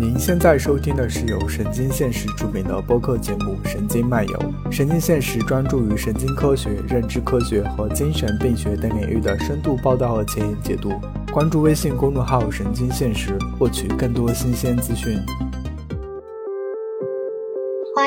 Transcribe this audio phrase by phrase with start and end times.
[0.00, 4.38] 您现在收听的是由神经现实出品的播客节目《神经漫游》。
[4.70, 10.92] 神经现实专注于神经科学、认知科学和精神病学等领域的深度报道和前沿解读。
[11.32, 15.18] 关注微信公众号“神经现实”，获取更多新鲜资讯。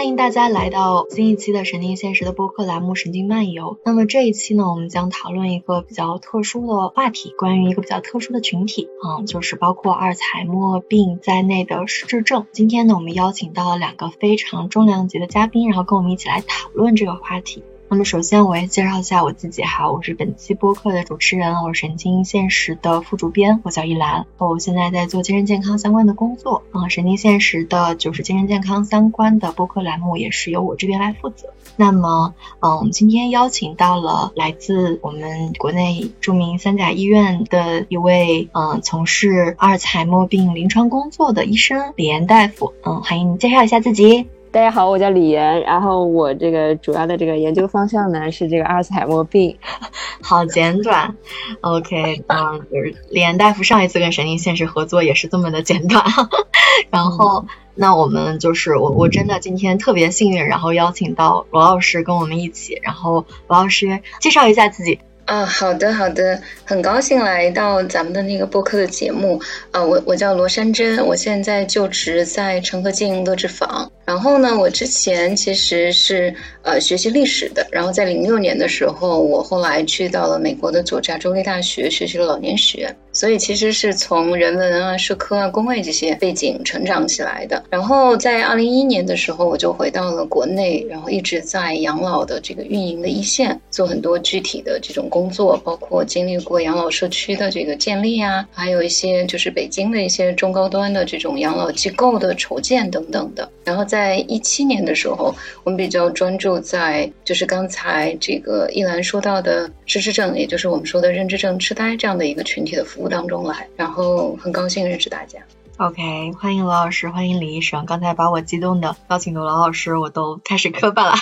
[0.02, 3.76] 欢迎大家来到新一期的神经现实的播客栏目《神经漫游》。
[3.86, 12.48] 那么这一期呢，我们将讨论一个比较特殊的话题，关于一个比较特殊的群体，嗯，就是包括阿尔茨海默病在内的失智症。
[12.52, 17.64] 今天呢，我们邀请到了两个非常重量级的嘉宾，然后跟我们一起来讨论这个话题。
[17.92, 31.50] 那么首先我也介绍一下我自己哈，我是本期播客的主持人，我是神经现实的副主编，我叫依兰，我现在在做精神健康相关的工作，嗯，神经现实的就是精神健康相关的播客栏目也是由我这边来负责。
[31.76, 44.28] 那么，嗯，我们今天邀请到了来自我们国内著名三甲医院的一位，嗯，从事阿尔茨海默病临床工作的医生李岩大夫，嗯，欢迎你介绍一下自己。
[44.54, 49.58] 大家好，我叫李岩，然后我这个主要的这个研究方向呢是这个阿尔茨海默病，
[50.22, 51.16] 好简短
[51.62, 56.04] ，OK， 嗯，就是李岩大夫上一次跟神经现实合作也是这么的简短，
[56.92, 65.00] 然后那我们就是我我真的今天特别幸运，然后邀请到罗老师跟我们一起，然后罗老师介绍一下自己。
[65.24, 69.40] 啊，好的好的，很高兴来到咱们的那个播客的节目。
[69.72, 73.90] 啊，我我叫罗山珍，我现在就职在成和静乐智坊。
[74.12, 87.64] 然后呢，我之前其实是呃学习历史的，然后在零六年的时候，我后来去到了美国的佐治亚州立大学学习了老年学，所以其实是从人文啊、社科啊、工位这些背景成长起来的。
[87.70, 103.50] 然后在二零一一年的时候，我就回到了国内，然后一直在养老的这个运营的一线，做很多具体的这种工作，包括经历过养老社区的这个建立啊，还有一些就是北京的一些中高端的这种养老机构的筹建等等的。
[103.64, 113.68] 然后在在一七年的时候，我们比较专注在就是刚才这个一兰说到的失智症，也就是我们说的认知症痴呆这样的一个群体的服务当中来。
[113.76, 115.40] 然后很高兴认识大家。
[115.78, 117.86] OK，欢迎罗老师，欢迎李医生。
[117.86, 121.14] 刚才把我激动的邀请的罗老师，我都开始磕巴了。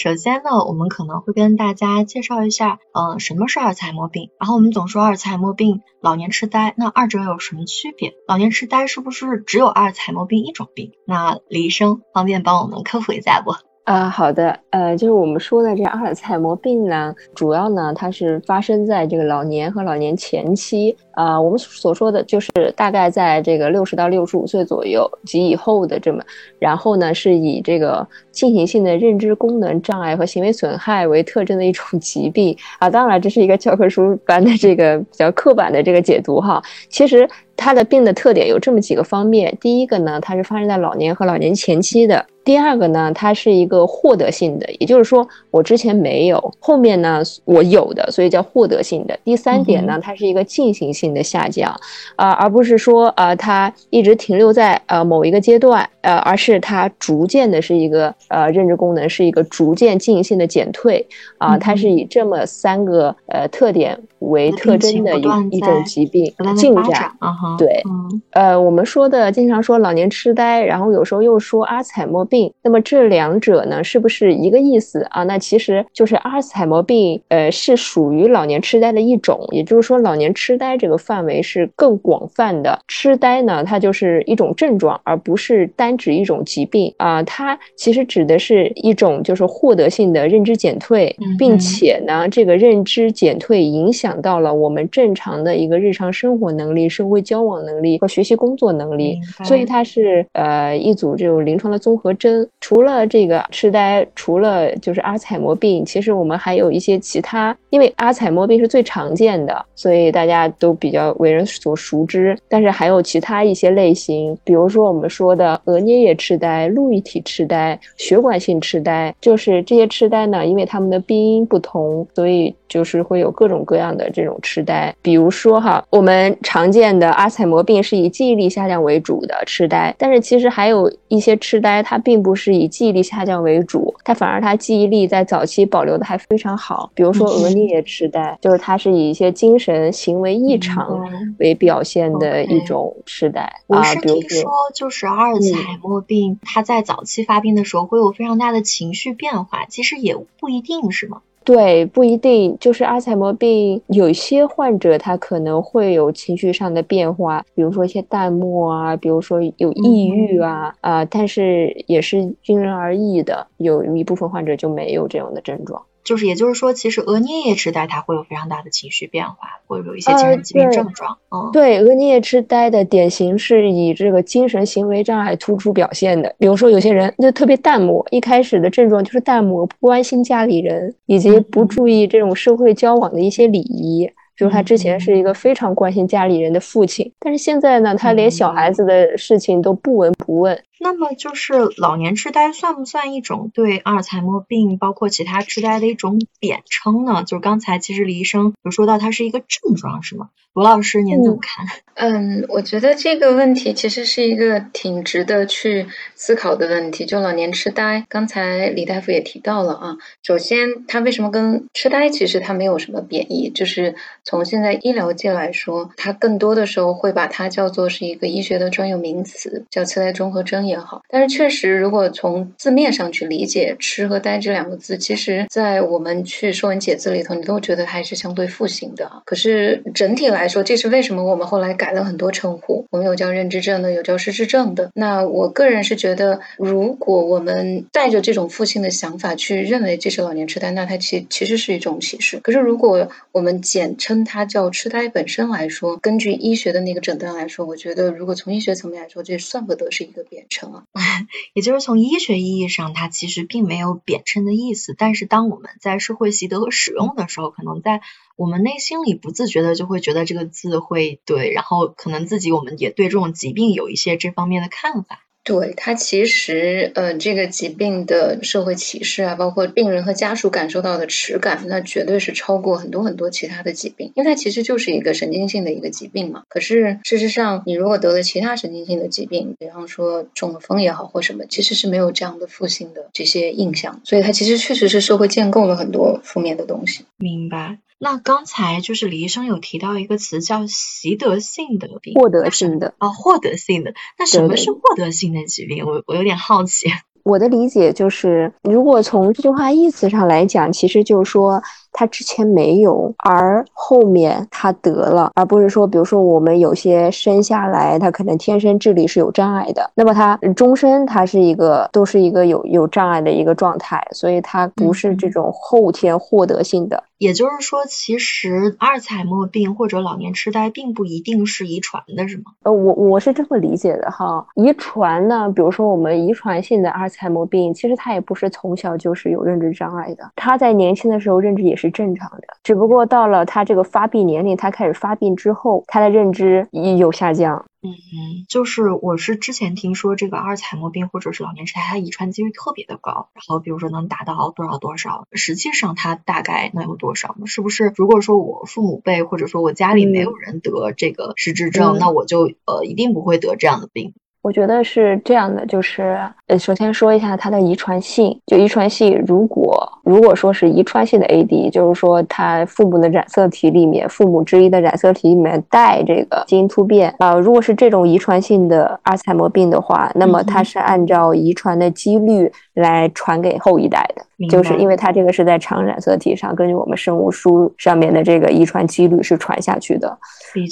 [0.00, 4.30] 首先呢，我们可能会跟大家介绍一下，呃，什么是阿尔茨海默病。
[4.38, 8.14] 然后我们总说阿尔茨海默病、老年痴呆，那二者有什么区别？
[8.28, 10.92] 老年痴呆是不是只有阿尔茨海默病一种病？
[11.04, 13.56] 那李医生方便帮我们科普一下不？
[13.88, 26.22] 啊，好的，呃，就是我们说的这阿尔茨海默病呢，主要呢它是发生在这个老年和老年前期，啊，我们所说的就是大概在这个六十到六十五岁左右及以后的这么，
[26.58, 37.26] 然后呢是以这个进行性的认知功能障碍和行为损害为特征的一种 疾病啊，当然这是一个教科书般的这个比较刻板的这个解读哈，其实。
[37.60, 42.16] 它的病的特点有这么几个方面，第一个呢，它是发生在老年和老年前期的；
[42.48, 49.14] 第二个呢，它是一个获得性的，也就是说我之前没有，后面呢我有的，所以叫获得性的。
[49.22, 51.70] 第三点呢，它是一个进行性的下降，
[52.16, 67.12] 啊、呃，而不是说呃它一直停留在呃某一个阶段，呃，而是它逐渐的是一个呃认知功能是一个逐渐进行性的减退啊、呃，它是以这么三个呃特点为特征的一一种疾病进展。
[67.58, 75.22] 对，嗯、呃，我们说的经常说老年痴呆，然后有时候又说阿尔茨海默病，那么这两者呢，是不是一个意思啊？
[75.24, 82.78] 那其实就是阿尔茨海默病，呃，是属于老年痴呆的一种，也就是说，老年痴呆这个范围是更广泛的。
[82.88, 87.24] 痴呆呢，它就是一种症状，而不是单指一种疾病啊、呃。
[87.24, 102.46] 它其实指的是一种就是获得性的认知减退，并且呢，这个认知减退影响到了我们正常的一个日常生活能力、社会交往能力和学习工作能力，所以它是呃一组这种临床的综合真。
[102.60, 112.36] 除了这个痴呆，除了就是阿尔茨海默病，其实我们还有一些其他，因为阿尔茨海默病是最常见的，所以大家都比较为人所熟知。
[112.48, 124.94] 但是还有其他一些类型，比如说我们说的额颞叶痴呆、路易体痴呆、血管性痴呆，就是这些痴呆呢，因为它们的病因不同，所以就是会有各种各样的这种痴呆。
[125.02, 136.90] 比如说哈，我们常见的阿尔茨海默病是以记忆力下降为主的痴呆，但是其实还有一些痴呆，它并不是以记忆力下降为主，它反而它记忆力在早期保留的还非常好。
[136.94, 143.52] 比如说额颞痴呆，就是它是以一些精神行为异常为表现的一种痴呆啊。
[143.66, 151.22] 我是比如听说，就是阿尔茨海默病，它在早期发病的时候会有非常大的情绪变化，其实也不一定是吗？
[151.44, 152.56] 对，不一定。
[152.60, 165.80] 就是阿尔茨海默病，有些患者他可能会有情绪上的变化，比如说一些淡漠啊，比如说有抑郁啊啊，但是也是因人而异的，有一部分患者就没有这样的症状。
[166.08, 171.18] 就是，也就是说，其实额颞叶痴呆它会有非常大的情绪变化，会有一些精神疾病症状。
[171.30, 176.34] 嗯，对，额颞叶痴呆的典型是以这个精神行为障碍突出表现的。
[176.38, 184.10] 比如说，有些人就特别淡漠，一开始的症状就是淡漠，不关心家里人，以及不注意这种社会交往的一些礼仪。
[184.38, 190.62] 就是他之前是一个非常关心家里人的父亲，但是现在呢，他连小孩子的事情都不闻不问。
[190.80, 197.24] 那么，就是老年痴呆算不算一种对阿尔茨海默病，包括其他痴呆的一种贬称呢？
[197.26, 200.28] 就是刚才其实李医生有说到，它是一个症状，是吗？
[200.52, 201.66] 罗老师，您怎么看？
[201.94, 207.04] 嗯，我觉得这个问题其实是一个挺值得去思考的问题。
[207.04, 209.96] 就老年痴呆，刚才李大夫也提到了啊。
[210.22, 213.50] 首先，它为什么跟痴呆其实它没有什么贬义？
[213.50, 213.96] 就是
[214.28, 221.00] 从现在医疗界来说，它更多的时候会把它叫做是一个医学的专有名词，叫痴呆综合征也好。
[221.08, 229.10] 但是确实，如果从字面上去理解“痴”和“呆”这两个字，其实在我们去《说文解字》里头，你都觉得还是相对负性的。
[229.24, 231.24] 可是整体来，说这是为什么？
[231.24, 234.90] 我们后来改了很多称呼，我们有叫认知症的，有叫失智症的。
[234.92, 242.38] 那我个人是觉得，如果我们带着这种负性的想法去认为这是老年痴呆，那它其其实是一种歧视。
[242.40, 250.84] 可是如果我们简称它叫痴呆本身来说，根据医学的那个诊断来说，我觉得如果从医学层面来说，这算不得是一个贬称啊。
[251.54, 254.94] 也就是从医学意义上，它其实并没有贬称的意思。
[254.96, 258.00] 但是当我们在社会习得和使用的时候，可能在
[258.36, 265.24] 我们内心里不自觉的就会觉得这个字会对，然后可能自己我们也对这种疾病有一些这方面的看法。
[265.48, 276.42] 对它其实，呃，这个疾病的社会歧视啊，包括病人和家属感受到的耻感，那绝对是超过很多很多其他的疾病，因为它其实就是一个神经性的一个疾病嘛。
[276.50, 287.06] 可是事实上，你如果得了其他神经性的疾病，比方说中了风也好或什么，其实是没有这样的负性的这些印象，所以它其实确实是社会建构了很多负面的东西。
[287.16, 287.78] 明白。
[287.98, 293.94] 那刚才就是李医生有提到一个词叫习得性的病，获得性的啊，获得性的。
[294.18, 295.84] 那什么是获得性的疾病？
[295.84, 296.88] 我我有点好奇。
[297.24, 317.04] 我的理解就是，如果从这句话意思上来讲，其实就是说他之前没有，而后面他得了，而不是说，比如说我们有些生下来他可能天生智力是有障碍的，那么他终身他是一个都是一个有有障碍的一个状态，所以他不是这种后天获得性的。
[317.18, 322.44] 也就是说，其实阿尔茨海默病或者老年痴呆并不一定是遗传的，是吗？
[322.62, 324.46] 呃，我我是这么理解的哈。
[324.54, 337.64] 遗传呢，比如说我们遗传性的阿尔茨海默病，其实他也不是从小就是有认知障碍的，他在年轻的时候认知也是正常的，只不过到了他这个发病年龄，他开始发病之后，他的认知有下降。
[337.80, 347.46] 嗯嗯，就是我是之前听说这个阿尔茨海默病或者是老年痴呆，它遗传几率特别的高，然后比如说能达到多少多少，实际上它大概能有多少呢？
[347.46, 354.12] 是不是如果说我父母辈或者说我家里没有人得这个失智症，那我就呃一定不会得这样的病？
[354.48, 358.34] 我觉得是这样的，就是呃，首先说一下它的遗传性。
[358.46, 367.34] 就遗传性，如果如果说是遗传性的 AD，就是说他父母的染色体里面，父母之一的染色体里面带这个基因突变啊。
[367.34, 380.18] 如果是这种遗传性的阿尔茨海默病的话，那么它是按照遗传的几率来传给后一代的，就是因为它这个是在常染色体上，根据我们生物书上面的这个遗传几率是传下去的。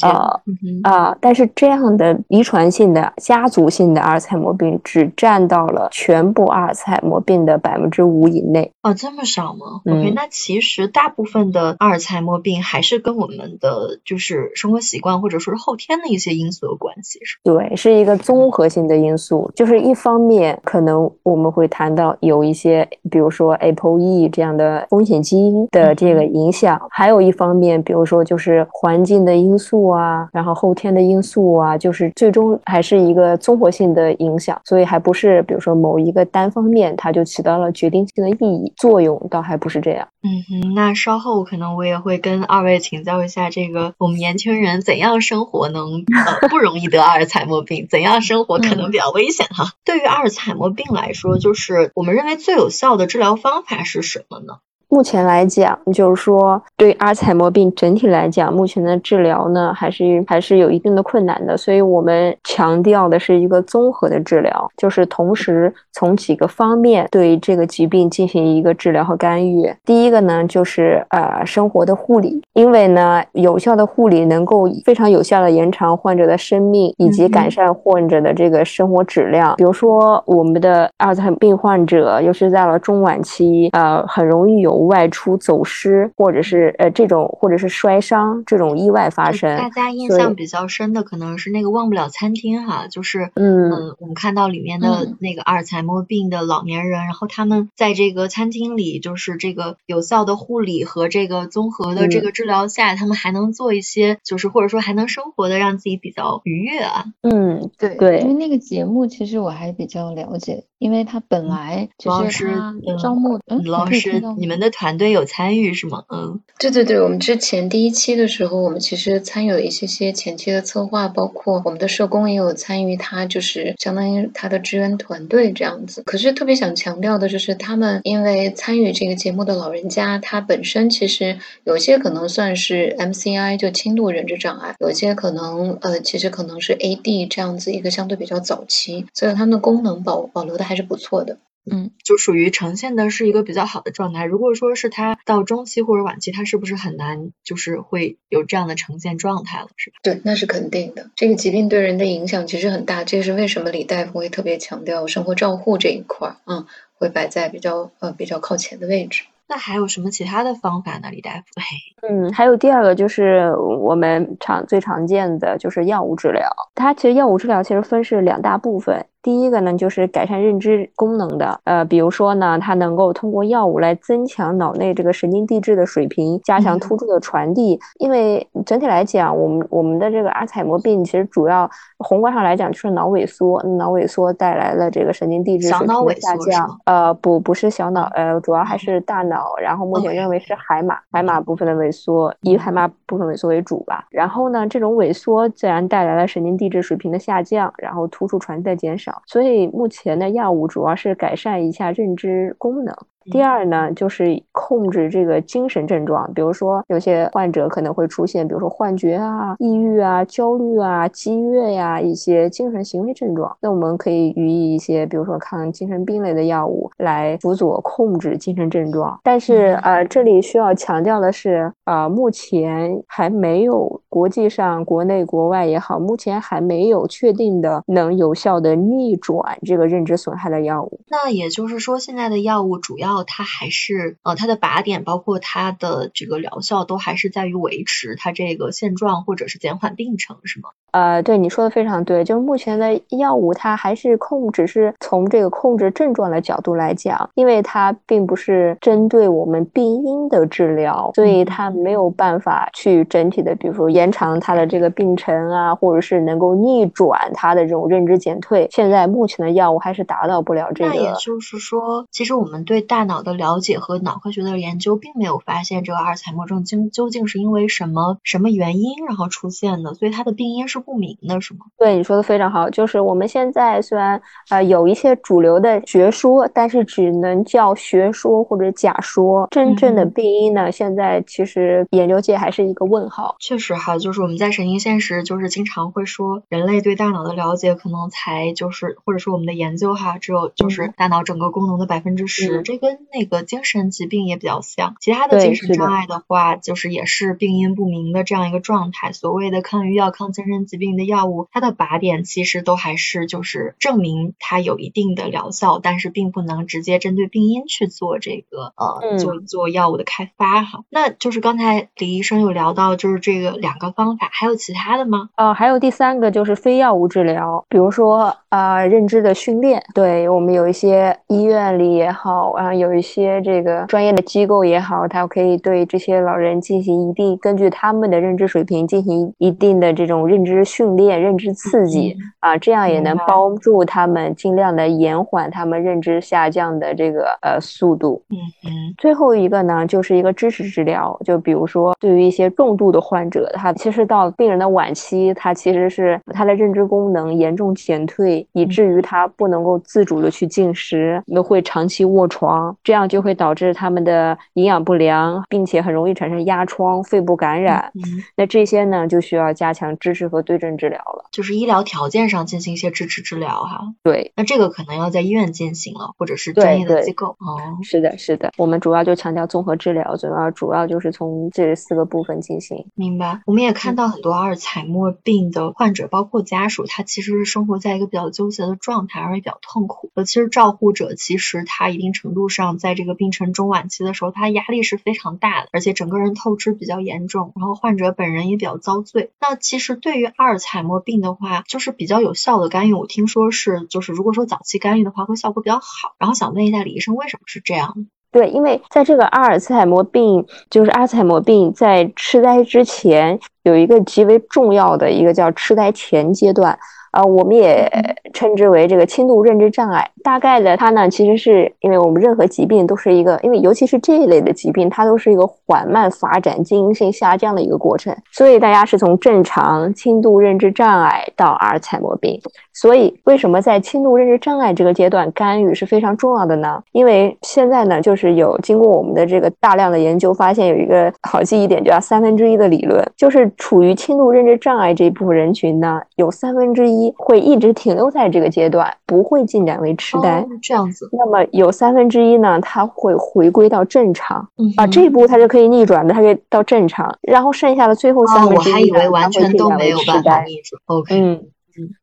[0.02, 0.40] 啊
[0.82, 1.16] 啊！
[1.20, 8.72] 但是这样的遗传性的家族性的阿尔茨海默病只占到了全部阿尔茨海默病的百分之五以内。
[8.82, 19.50] 哦，这么少吗？OK，那其实大部分的阿尔茨海默病还是跟我们的就是生活习惯或者说是后天的一些因素有关系，是对，是一个综合性的因素。
[19.54, 29.65] 就是一方面可能我们会谈到有一些，比如说 APOE 这样的风险基因的这个影响，还有一方面，比如说就是环境的因素。
[29.66, 40.06] 素啊，然后后天的因素啊，就是最终还是一个综合性的影响，所以还不是比如说某一个单方面它就起到了决定性的意义作用，倒还不是这样。
[40.22, 49.72] 嗯哼，那稍后可能我也会跟二位请教一下，这个我们年轻人怎样生活能呃不容易得阿尔茨海默病，怎样生活可能比较危险哈。
[49.84, 54.58] 对于阿尔茨海默病来说，就是我们认为最有效的治疗方法是什么呢？
[54.88, 61.56] 目前来讲，就是说，对阿尔茨海默病整体来讲，目前的治疗呢，还是还是有一定的困难的。
[61.56, 69.72] 所以我们强调的是一个综合的治疗，就是同时从几个方面对这个疾病进行一个治疗和干预。
[69.86, 79.54] 第一个呢，就是呃生活的护理，因为呢，有效的护理能够非常有效的延长患者的生命，以及改善患者的这个生活质量。
[79.56, 107.04] 比如说，我们的阿尔茨海默病患者，尤其在了中晚期，呃，很容易有外出走失，或者是呃，这种或者是摔伤这种意外发生，大家印象比较深的可能是那个忘不了餐厅哈，就是嗯，我们看到里面的那个阿尔茨海默病的老年人，然后他们在这个餐厅里，就是这个有效的护理和这个综合的这个治疗下，他们还能做一些，就是或者说还能生活的让自己比较愉悦啊。
[107.22, 116.04] 嗯，对对，因为那个节目其实我还比较了解，因为他本来就是他招募，嗯，老师，你们的团队有参与是吗？
[116.08, 116.40] 嗯。
[116.58, 126.02] 对对对，我们之前第一期的时候，我们其实参与了一些些前期的策划，包括我们的社工也有参与，他就是相当于他的支援团队这样子。
[126.04, 141.38] 可是特别想强调的就是，他们因为参与这个节目的老人家，他本身其实有些可能算是 MCI 就轻度认知障碍，有些可能呃其实可能是 AD 这样子一个相对比较早期，所以他们的功能保保留的还是不错的。
[141.68, 144.24] 嗯，就属于呈现的是一个比较好的状态。
[144.24, 149.68] 如果说是他到中期或者晚期，他是不是很难就是会有这样的呈现状态了？
[149.74, 149.96] 是吧？
[150.00, 151.10] 对，那是肯定的。
[151.16, 156.66] 这个疾病对人的影响其实很大，这是为什么李大夫会特别强调生活照护这一块，嗯，
[156.98, 159.24] 会摆在比较呃比较靠前的位置。
[159.48, 161.46] 那还有什么其他的方法呢，李大夫？
[162.08, 166.48] 嗯，还有第二个就是我们常最常见的就是药物治疗。
[166.76, 169.06] 它其实药物治疗其实分是两大部分。
[169.26, 177.76] 第一个呢，就是改善认知功能的，呃，比如说呢，它能够通过药物来增强脑内这个神经递质的水平，加强突触的传递。
[177.98, 181.68] 因为整体来讲，我们我们的这个阿尔茨海默病其实主要
[181.98, 186.80] 宏观上来讲就是脑萎缩，脑萎缩带来了这个神经递质水平的下降。
[186.84, 189.56] 呃，不，不是小脑，呃，主要还是大脑。
[189.60, 194.06] 然后目前认为是海马，海马部分的萎缩，以海马部分萎缩为主吧。
[194.08, 199.15] 然后呢，这种萎缩自然带来了神经递质水平的下降，然后突触传递的减少。
[199.26, 202.94] 所以目前的药物主要是改善一下认知功能。
[203.30, 213.56] 第二呢，就是控制这个精神症状，比如说有些患者可能会出现，比如说幻觉啊、抑郁啊、焦虑啊、激越呀一些精神行为症状。
[213.60, 219.18] 那我们可以予以一些，比如说抗精神病类的药物来辅佐控制精神症状。
[219.22, 231.00] 但是呃，这里需要强调的是，啊，目前还没有国际上、国内国外也好，目前还没有确定的能有效的逆转这个认知损害的药物。
[231.08, 233.15] 那也就是说，现在的药物主要。
[233.24, 240.70] 它还是呃，它的靶点包括它的这个疗效都还是在于维持它这个现状或者是减缓病程，是吗？
[240.96, 258.66] 呃，对你说的非常对，就是目前的药物它还是控制，是从这个控制症状的角度来讲，因为它并不是针对我们病因的治疗，所以它没有办法去整体的，比如说延长它的这个病程啊，或者是能够逆转它的这种认知减退。
[258.72, 260.94] 现在目前的药物还是达到不了这个。
[260.94, 270.85] 那也就是说，其实我们对大脑的了解和脑科学的研究，并没有发现这个阿尔茨海默症究究竟是因为什么什么原因然后出现的，所以它的病因是。
[270.86, 271.66] 不明的是吗？
[271.76, 272.70] 对，你说的非常好。
[272.70, 279.48] 就是我们现在虽然呃有一些主流的学说，但是只能叫学说或者假说。
[279.50, 283.34] 真正的病因呢，现在其实研究界还是一个问号。
[283.40, 292.62] 确实哈，就是我们在神经现实就是经常会说，人类对大脑的了解可能才就是或者说我们的研究哈，只有就是大脑整个功能的百分之十。
[292.62, 294.94] 这跟那个精神疾病也比较像。
[295.00, 299.12] 其他的精神障碍的话，就是也是病因不明的这样一个状态。
[299.12, 310.80] 所谓的抗抑郁药、抗精神疾病的药物，它的靶点其实都还是就是证明它有一定的疗效，但是并不能直接针对病因去做这个呃做做药物的开发哈。
[310.90, 315.30] 那就是刚才李医生有聊到，就是这个两个方法，还有其他的吗？
[315.36, 330.55] 呃，还有第三个就是非药物治疗，比如说啊认知的训练，对我们有一些医院里也好啊，有一些这个专业的机构也好，它可以对这些老人进行一定根据他们的认知水平进行一定的这种认知。
[330.56, 338.22] 知训练、认知刺激啊，这样也能帮助他们尽量的延缓他们认知下降的这个呃速度。
[338.30, 338.94] 嗯嗯。
[338.96, 357.90] 最后一个呢，就是一个支持治疗，就比如说对于一些重度的患者，他其实到病人的晚期，他其实是他的认知功能严重减退，以至于他不能够自主的去进食，又会长期卧床，这样就会导致他们的营养不良，并且很容易产生压疮、肺部感染。
[357.94, 363.92] 嗯那这些呢，就需要加强支持和对症治疗了，就是医疗条件上进行一些支持治疗哈。
[364.02, 367.36] 对，那这个可能要在医院进行了，或者是专业的机构。
[367.38, 372.86] 哦，是的，是的，我们主要就强调综合治疗，主要主要就是从这四个部分进行。
[372.94, 373.42] 明白。
[373.44, 380.10] 我们也看到很多阿尔茨海默病的患者，包括家属，他其实是生活在一个比较纠结的状态，而且比较痛苦。
[380.14, 389.30] 尤其是照护者，其实他一定程度上在这个病程中晚期的时候，他压力是非常大的，而且整个人透支比较严重，然后患者本人也比较遭罪。
[389.40, 396.14] 那其实对于阿尔茨海默病的话，就是比较有效的干预，我听说是，就是如果说早期干预的话，会效果比较好。
[396.18, 397.94] 然后想问一下李医生，为什么是这样？
[398.30, 406.78] 对，因为在这个阿尔茨海默病，就是阿尔茨海默病在痴呆之前，有一个极为重要的一个叫痴呆前阶段。
[407.16, 407.90] 啊，我们也
[408.34, 410.06] 称之为这个轻度认知障碍。
[410.22, 418.14] 大概的，它呢，其实是因为我们任何疾病都是一个，因为尤其是这一类的疾病，它都是一个缓慢发展、经营性下降的一个过程。
[418.32, 422.38] 所以大家是从正常轻度认知障碍到阿尔茨海默病。
[422.74, 426.82] 所以为什么在轻度认知障碍这个阶段干预是非常重要的呢？
[426.92, 437.05] 因为现在呢，就是有经过我们的这个大量的研究，发现有一个好记忆点，叫三分之一的理论，就是处于轻度认知障碍这一部分人群呢，有三分之一。
[437.16, 440.46] 会一直停留在这个阶段，不会进展为痴呆。
[440.62, 444.48] 这样子，那么有三分之一呢，它会回归到正常。
[444.76, 447.16] 啊，这一步它是可以逆转的，它可以到正常。
[447.22, 450.80] 然后剩下的最后三分之一，我还以为完全都没有办法逆转。
[450.86, 451.42] OK，嗯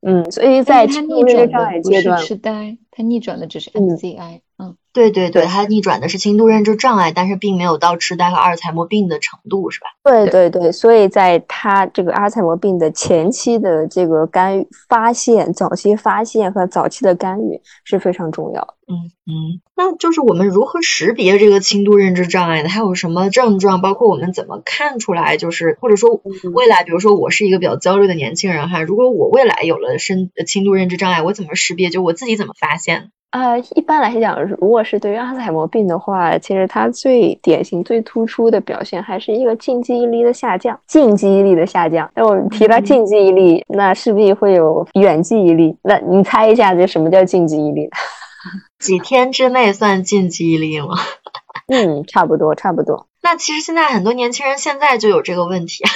[0.01, 4.42] 嗯嗯，所以在轻度认知障碍阶段，痴呆，它逆转的只是 MCI。
[4.58, 4.78] 嗯。
[4.94, 9.88] 对对对，它逆转的是轻度认知障碍，但是并没有到痴呆和阿尔茨海默病的程度，是吧？
[10.04, 18.76] 对对对，所以在它这个阿尔茨海默病的前期的这个干预、发现、早期发现和早期的干预是非常重要的。
[18.86, 22.70] 嗯嗯，那就是我们如何识别这个轻度认知障碍的？
[22.70, 23.82] 它有什么症状？
[23.82, 25.38] 包括我们怎么看出来？
[25.38, 26.22] 就是或者说
[26.54, 31.90] 未来，比如说我是一个比较焦虑的年轻人哈，如果我未来有了深轻度认知障碍，我怎么识别？
[31.90, 32.83] 就我自己怎么发现？
[33.32, 40.80] 呃，一般来讲，如果是对于阿尔茨海默病的话，其实它最典型、最突出的表现还是一个近记忆力的下降。
[40.86, 45.75] 近记忆力的下降，那我们提到近记忆力，那势必会有远记忆力。
[45.82, 47.90] 那你猜一下，这什么叫近记忆力？
[48.78, 50.90] 几天之内算近记忆力吗？
[51.74, 53.07] 嗯，差不多，差不多。
[53.24, 55.83] 那其实现在很多年轻人现在就有这个问题。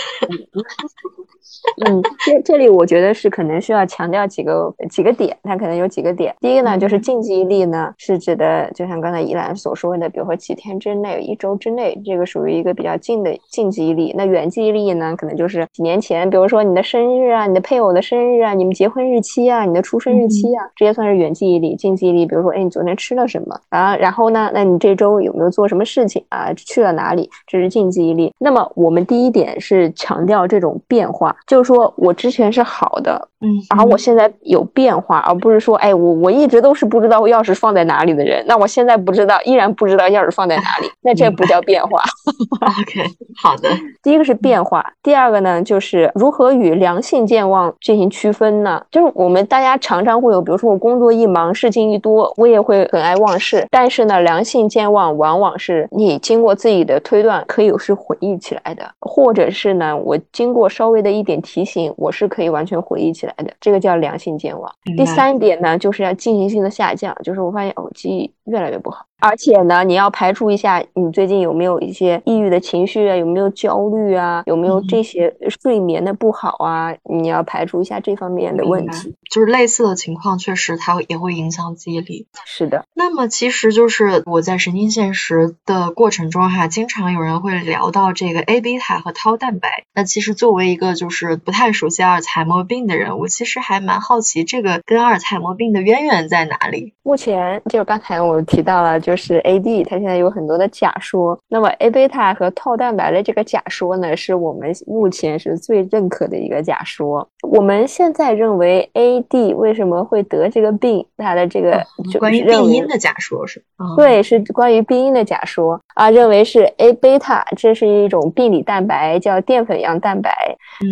[1.86, 6.34] 嗯，这这里我觉得是可能需要强调几个几个点，它可能有几个点。
[6.40, 14.14] 第一个呢，就是近记忆力呢，是指的就像刚才依兰所说的，比如说几天之内、一周之内，这个属于一个比较近的近记忆力。
[14.16, 21.76] 那远记忆力呢，可能就是几年前，比如说你的生日啊、你的配偶的生日啊、你们结婚日期啊、你的出生日期啊，这些算是远记忆力。
[21.76, 23.96] 近记忆力，比如说，哎，你昨天吃了什么啊？
[23.98, 26.54] 然后呢，那你这周有没有做什么事情啊？
[26.54, 27.17] 去了哪里？
[27.46, 28.34] 这是近记忆力。
[28.40, 42.02] 那么我们第一点是强调这种变化，就是说我之前是好的，嗯，然后我现在有变化，而不是说，哎，我我一直都是不知道钥匙放在哪里的人，那我现在不知道，依然不知道钥匙放在哪里，那这不叫变化。
[42.82, 43.04] OK，
[43.42, 43.70] 好的。
[44.02, 48.84] 第一个是变化，第二个呢，就是如何与良性健忘进行区分呢？
[48.90, 61.94] 就是我们大家常常会有，比如说我工作一忙，事情一多，我也会很爱忘事，但是呢，良性健忘往往是你经过自己的推断，可以是回忆起来的，或者是呢，我经过稍微的一点提醒。
[61.98, 64.74] 我是可以完全回忆起来的，这个叫良性健忘。
[64.96, 69.06] 第三点呢，就是要进行性的下降，就是我发现哦，记忆越来越不好。
[69.20, 73.16] 而且呢，你要排除一下，你最近有没有一些抑郁的情绪啊？
[73.16, 74.44] 有没有焦虑啊？
[74.46, 76.94] 有没有这些睡眠的不好啊？
[77.04, 79.16] 你要排除一下这方面的问题。
[79.32, 82.28] 就是类似的情况，确实它也会影响记忆力。
[82.46, 82.86] 是的。
[82.94, 89.86] 那么其实就是我在神经现实的过程中哈，经常有人会聊到这个 A 贝塔和 Tau 蛋白。
[89.96, 96.94] 那其实作为一个就是不太熟悉阿尔茨海默病的人，我其实还蛮好奇这个跟阿尔茨海默病的渊源在哪里。
[97.08, 99.00] 目前就刚才我提到了。
[99.00, 101.40] 就是 A D，它现在有很多的假说。
[101.48, 107.26] 那么 A 贝塔和套蛋白的这个假说呢，是我们目前是最认可的一个假说。
[107.50, 111.82] 我们现在认为 A D 为什么会得这个病，它的这个
[112.12, 113.64] 就关于病因的假说是
[113.96, 120.30] 对，是关于病因的假说啊，认为是 A 贝塔，这是一种病理蛋白，叫淀粉样蛋白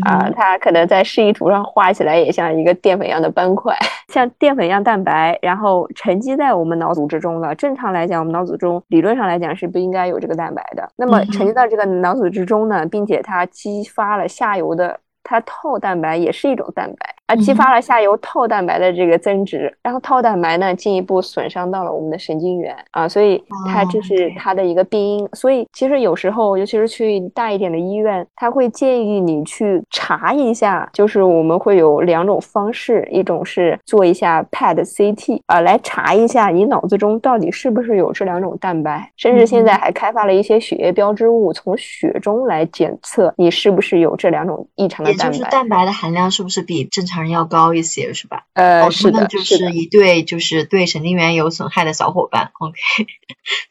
[0.06, 3.76] 啊，它可能在示意图上画起来也像一个淀粉样的斑块，
[4.13, 7.54] 像淀粉样蛋白，然后沉积在我们脑组织中了。
[7.56, 10.88] 正常来讲，我们脑组织中理论上来讲是不应该有这个蛋白的。
[10.96, 14.98] 那么沉积到这个脑组织中呢，并且它激发了下游的。
[15.26, 17.16] 它透蛋白也是一种蛋白。
[17.28, 25.28] 啊，激发了下游套蛋白的这个增殖，然后套蛋白呢进一步损伤到了我们的神经元啊，所以它这是它的一个病因。
[25.34, 47.14] 所以其实有时候，尤其是去大一点的医院，他会建议你去查一下，就是我们会有两种方式，一种是做一下 PET CT 啊，来查一下你脑子中到底是不是有这两种蛋白，甚至现在还开发了一些血液标志物，从血中来检测你是不是有这两种异常的蛋白，也就是蛋白的含量是不是比正常。
[47.15, 48.43] 常人要高一些是吧？
[48.54, 52.51] 呃，是的，就是一对就是对神经元有损害的小伙伴。
[52.60, 52.75] OK，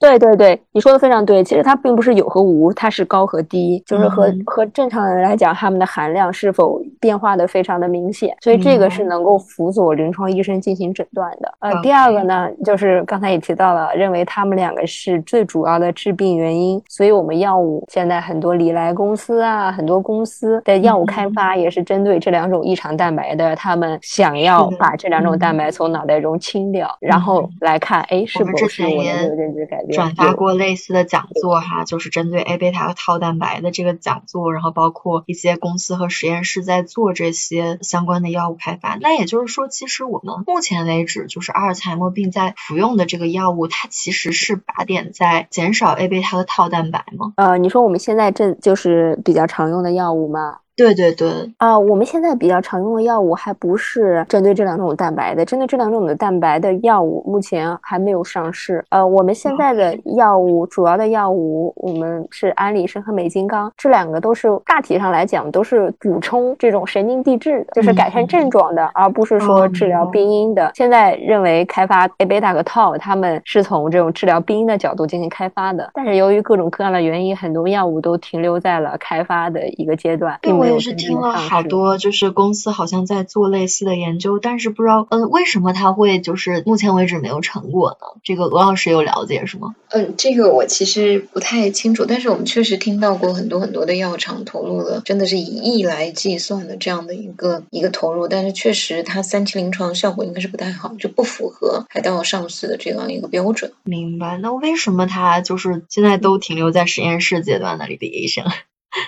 [0.00, 1.44] 对对对，你说的非常对。
[1.44, 8.34] 其实它并不是有和无，它是高和低，就是和和正常人来讲，它们的含量是否变化的非常的明显。
[8.40, 11.52] 所以这个是能够辅佐临床医生进行诊断的。
[11.58, 16.82] 呃，第二个呢，就是刚才也提到了，认为他们两个是最主要的致病原因。
[16.88, 23.33] 所以我们药物现在很多礼来公司啊，很多公司的药物开发也是针对这两种异常蛋白。
[23.34, 29.92] 的他们想要把这两种蛋白从脑袋中清掉，然后来看，哎，是不是我的认知改变？
[29.92, 38.96] 转发过类似的讲座哈，就是针对 A 贝塔和套蛋白的这个讲座，然后包括一些公司和实验室在做这些相关的药物开发。
[39.00, 47.32] 那也就是说，其实我们目前为止，就是阿尔茨海默病在服用的这个药物，它其实是靶点在减少 A 贝塔的套蛋白吗？
[47.36, 50.58] 呃，你说我们现在这就是比较常用的药物吗？
[50.76, 58.84] 对对对啊，我们现在比较常用的药物还不是针对这两种蛋白的，针对这两种的蛋白的药物目前还没有上市。
[58.88, 70.72] 呃，我们现在的药物主要的药物，我们是安利生和美金刚，这两个都是大体上来讲都是补充这种神经递质的，就是改善症状的，而不是说治疗病因的。
[70.74, 80.63] 现在认为开发 A 贝塔和套，他们是从这种治疗病因的角度进行开发的，但是由于各种各样的原因，很多药物都停留在了开发的一个阶段，并。
[80.64, 88.20] 我也是听了好多，就是公司好像在做类似的研究，但是不知道，嗯，为什么它会就是目前为止没有成果呢？
[88.22, 89.74] 这个罗老师有了解是吗？
[89.90, 103.72] 嗯，这个我其实不太清楚，但是我们确实听到过很多很多的药厂投入了，真的是以亿来计算的这样的一个一个投入，但是确实它三期临床效果应该是不太好，就不符合海盗上市的这样一个标准。
[103.84, 104.38] 明白？
[104.38, 107.86] 那为什么它就是现在都停留在实验室阶段呢？
[107.86, 108.44] 李医生？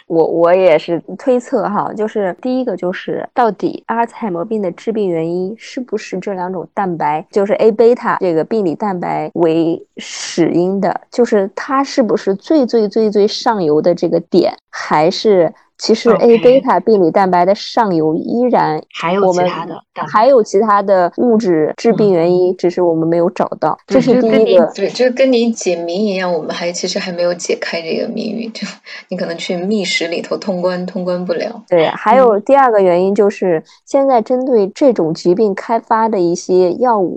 [0.06, 15.52] 我我也是推测哈，就是第一个就是到底阿尔茨海默病的致病原因是不是这两种蛋白，就是 A 贝塔这个病理蛋白为始因的，就是它是不是最最最最上游的这个点，还是？
[15.78, 23.78] 其实 A 贝塔病理蛋白的上游依然还有其他的，还有其他的物质致病原因，只是我们没有找到。
[23.86, 28.66] 这是第一个，对，就是跟你解谜一样，我们还其实还没有解开这个谜语，就
[29.08, 31.62] 你可能去密室里头通关，通关不了。
[31.68, 37.16] 对，还有第二个原因就是现在针对这种疾病开发的一些药物。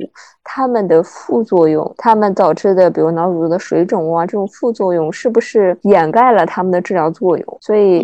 [0.51, 7.57] 它们的副作用，它们导致的，比如脑组织的水肿啊，这种副作用是不是掩盖了它们的治疗作用？
[7.61, 8.03] 所以，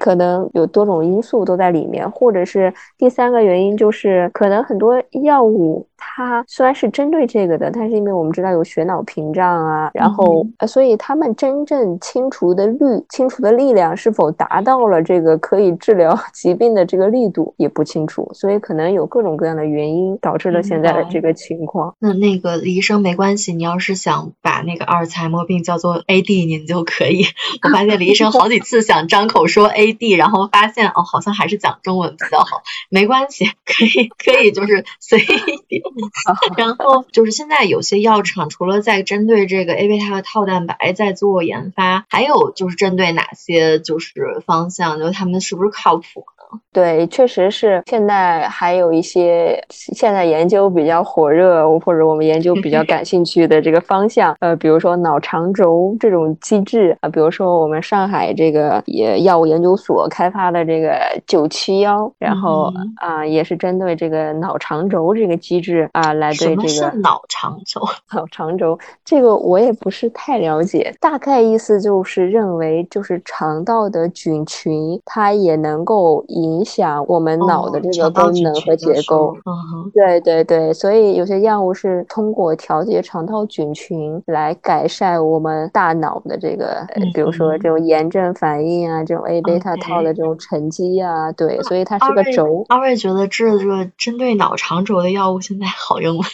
[0.00, 5.86] 可能有多种因素都在里面，或者是第三个原因就是，可能很多药物。
[5.96, 21.94] 它虽然是针对这个的，但是因为我们知道有血脑屏障啊，然后呃，所以他们真正清除的率、清除的力量是否达到了这个可以治疗 疾病的这个力度也不清楚，所以可能有各种各样的原因导致了现在的这个情况。
[21.98, 27.24] 那那个李医生没关系，你要是想把那个阿尔茨海默病叫做 AD，您就可以。
[27.62, 32.62] 我发现李医生好几次想张口说 AD，然后发现哦，好像还是讲中文比较好。
[32.90, 35.82] 没关系，可以可以，就是随意。
[36.56, 46.24] 然后就是现在有些药厂除了在针对这个 A 贝塔的套蛋白在做研发，还有就是针对哪些就是方向，就是他们是不是靠谱？
[46.72, 47.82] 对，确实是。
[47.86, 66.90] 现在还有一些现在研究比较火热，或者我们研究比较感兴趣的这个方向，呃，比如说脑肠轴这种机制啊，比如说我们上海这个也药物研究所开发的这个九七幺，然后啊，也是针对这个脑肠轴这个机制啊来对这个。
[66.98, 67.80] 脑肠轴？
[68.12, 76.24] 脑肠轴这个我也不是太了解，大概意思就是认为就是肠道的菌群它也能够。
[76.46, 79.36] 影响我们脑的这个功能和结构。
[79.44, 92.64] 嗯对对对，所以有些药物是通过调节肠道菌群来改善我们大脑的这个，比如说这种炎症反应啊，这种 A 贝塔套的这种沉积啊，对，所以它是个轴。
[92.68, 96.24] 二位觉得这个针对脑肠轴的药物现在好用吗？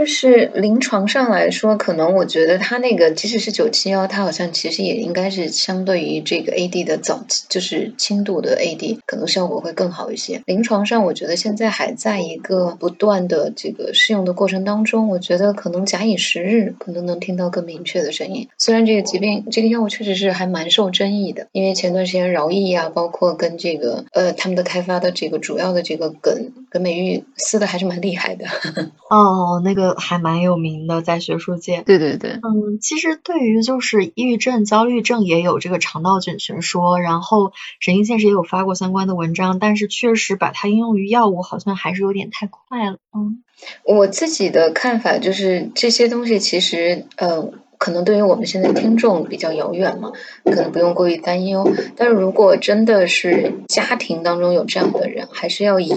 [0.00, 10.40] 就是临床上来说，可能我觉得它那个即使是九七幺，它好像其实也应该是相对于这个 AD 的早期，就是轻度的 AD，可能效果会更好一些。
[10.46, 15.06] 临床上，我觉得现在还在一个不断的这个试用的过程当中。
[15.10, 18.48] 我觉得可能假以时日，可能能听到更明确的声音。
[18.56, 28.46] 虽然这个疾病，这个药物确实是还蛮受争议的，因为前段时间饶毅啊，包括跟这个呃他们的开发的这个主要的这个跟跟美玉撕的还是蛮厉害的。
[29.10, 29.89] 哦，那个。
[29.94, 31.82] 还蛮有名的，在学术界。
[31.82, 42.98] 对对对，嗯，其实对于就是抑郁症、焦虑症也有这个肠道菌群说，然后神经现实也有发过相关的文章，但是确实把它应用于药物，好像还是有点太快了。
[43.14, 43.42] 嗯，
[43.84, 47.52] 我自己的看法就是这些东西其实，呃。
[47.80, 50.12] 可能对于我们现在听众比较遥远嘛，
[50.44, 51.66] 可能不用过于担忧。
[51.96, 55.90] 但是如果真的是家庭当中有这样的人，还是要以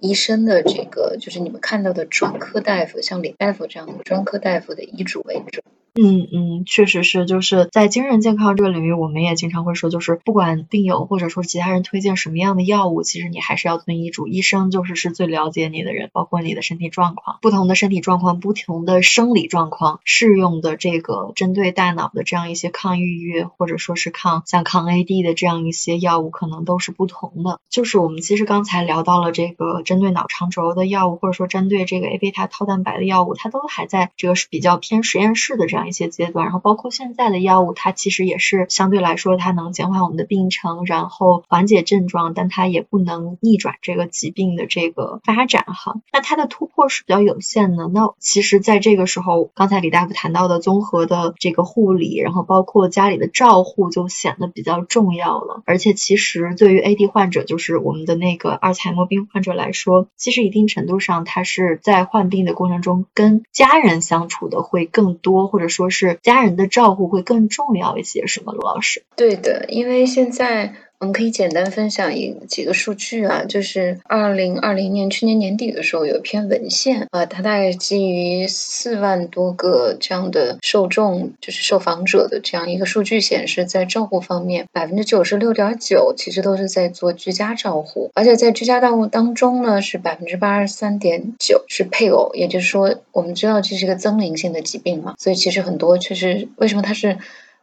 [0.00, 5.62] 医生的这个，就是你们看到的专科大夫，像李大夫这样的专科大夫的医嘱为准。
[6.00, 14.28] 嗯嗯，确实是，就是在精神健康这个领域，我们也经常会说，就是不管病友或者说其他人推荐什么样的药物，其实你还是要遵医嘱。
[14.28, 27.58] 医生就是是最了解你的人，包括你的身体状况，不同的身体状况、不同的生理状况，适用的这个针对大脑的这样一些抗抑郁或者说是抗像抗 AD 的这样一些药物，可能都是不同的。
[27.70, 35.87] 就是我们其实刚才聊到了这个针对脑肠轴的药物，或者说针对这个 A 贝塔套蛋白的药物，它都还在这个是比较偏实验室的这样。
[35.88, 45.96] 一些阶段，然后包括现在的药物，它其实也是相对来说，它能减缓我们的病程，然后缓解症状，但它也不能逆转这个疾病的这个发展哈。
[46.12, 47.88] 那它的突破是比较有限的。
[47.88, 55.62] 那其实，在这个时候，刚才李大夫谈到的综合的这个护理，然后包括家里的照护，就显得比较重要了。
[55.64, 65.77] 而且，其实对于 AD 患者，就是我们的那个阿尔茨海默病患者来说，其实一定程度上，他是在患病的过程中跟家人相处的会更多，或者说。
[65.78, 69.04] 说是家人的照顾会更重要一些，是吗，卢老师？
[69.14, 70.74] 对的，因为现在。
[71.00, 97.18] 我们可以简单分享一几个数据啊，就是二零二零年去年年底的时候，有一篇文献啊，它大概基于四万多个这样的受众，就是受访者的这样一个数据显示，在照护方面，百分之九十六点九其实都是在做居家照护，而且在居家照护当中呢，是百分之八十三点九是配偶，也就是说，我们知道这是一个增龄性的疾病嘛，所以其实很多确实为什么它是。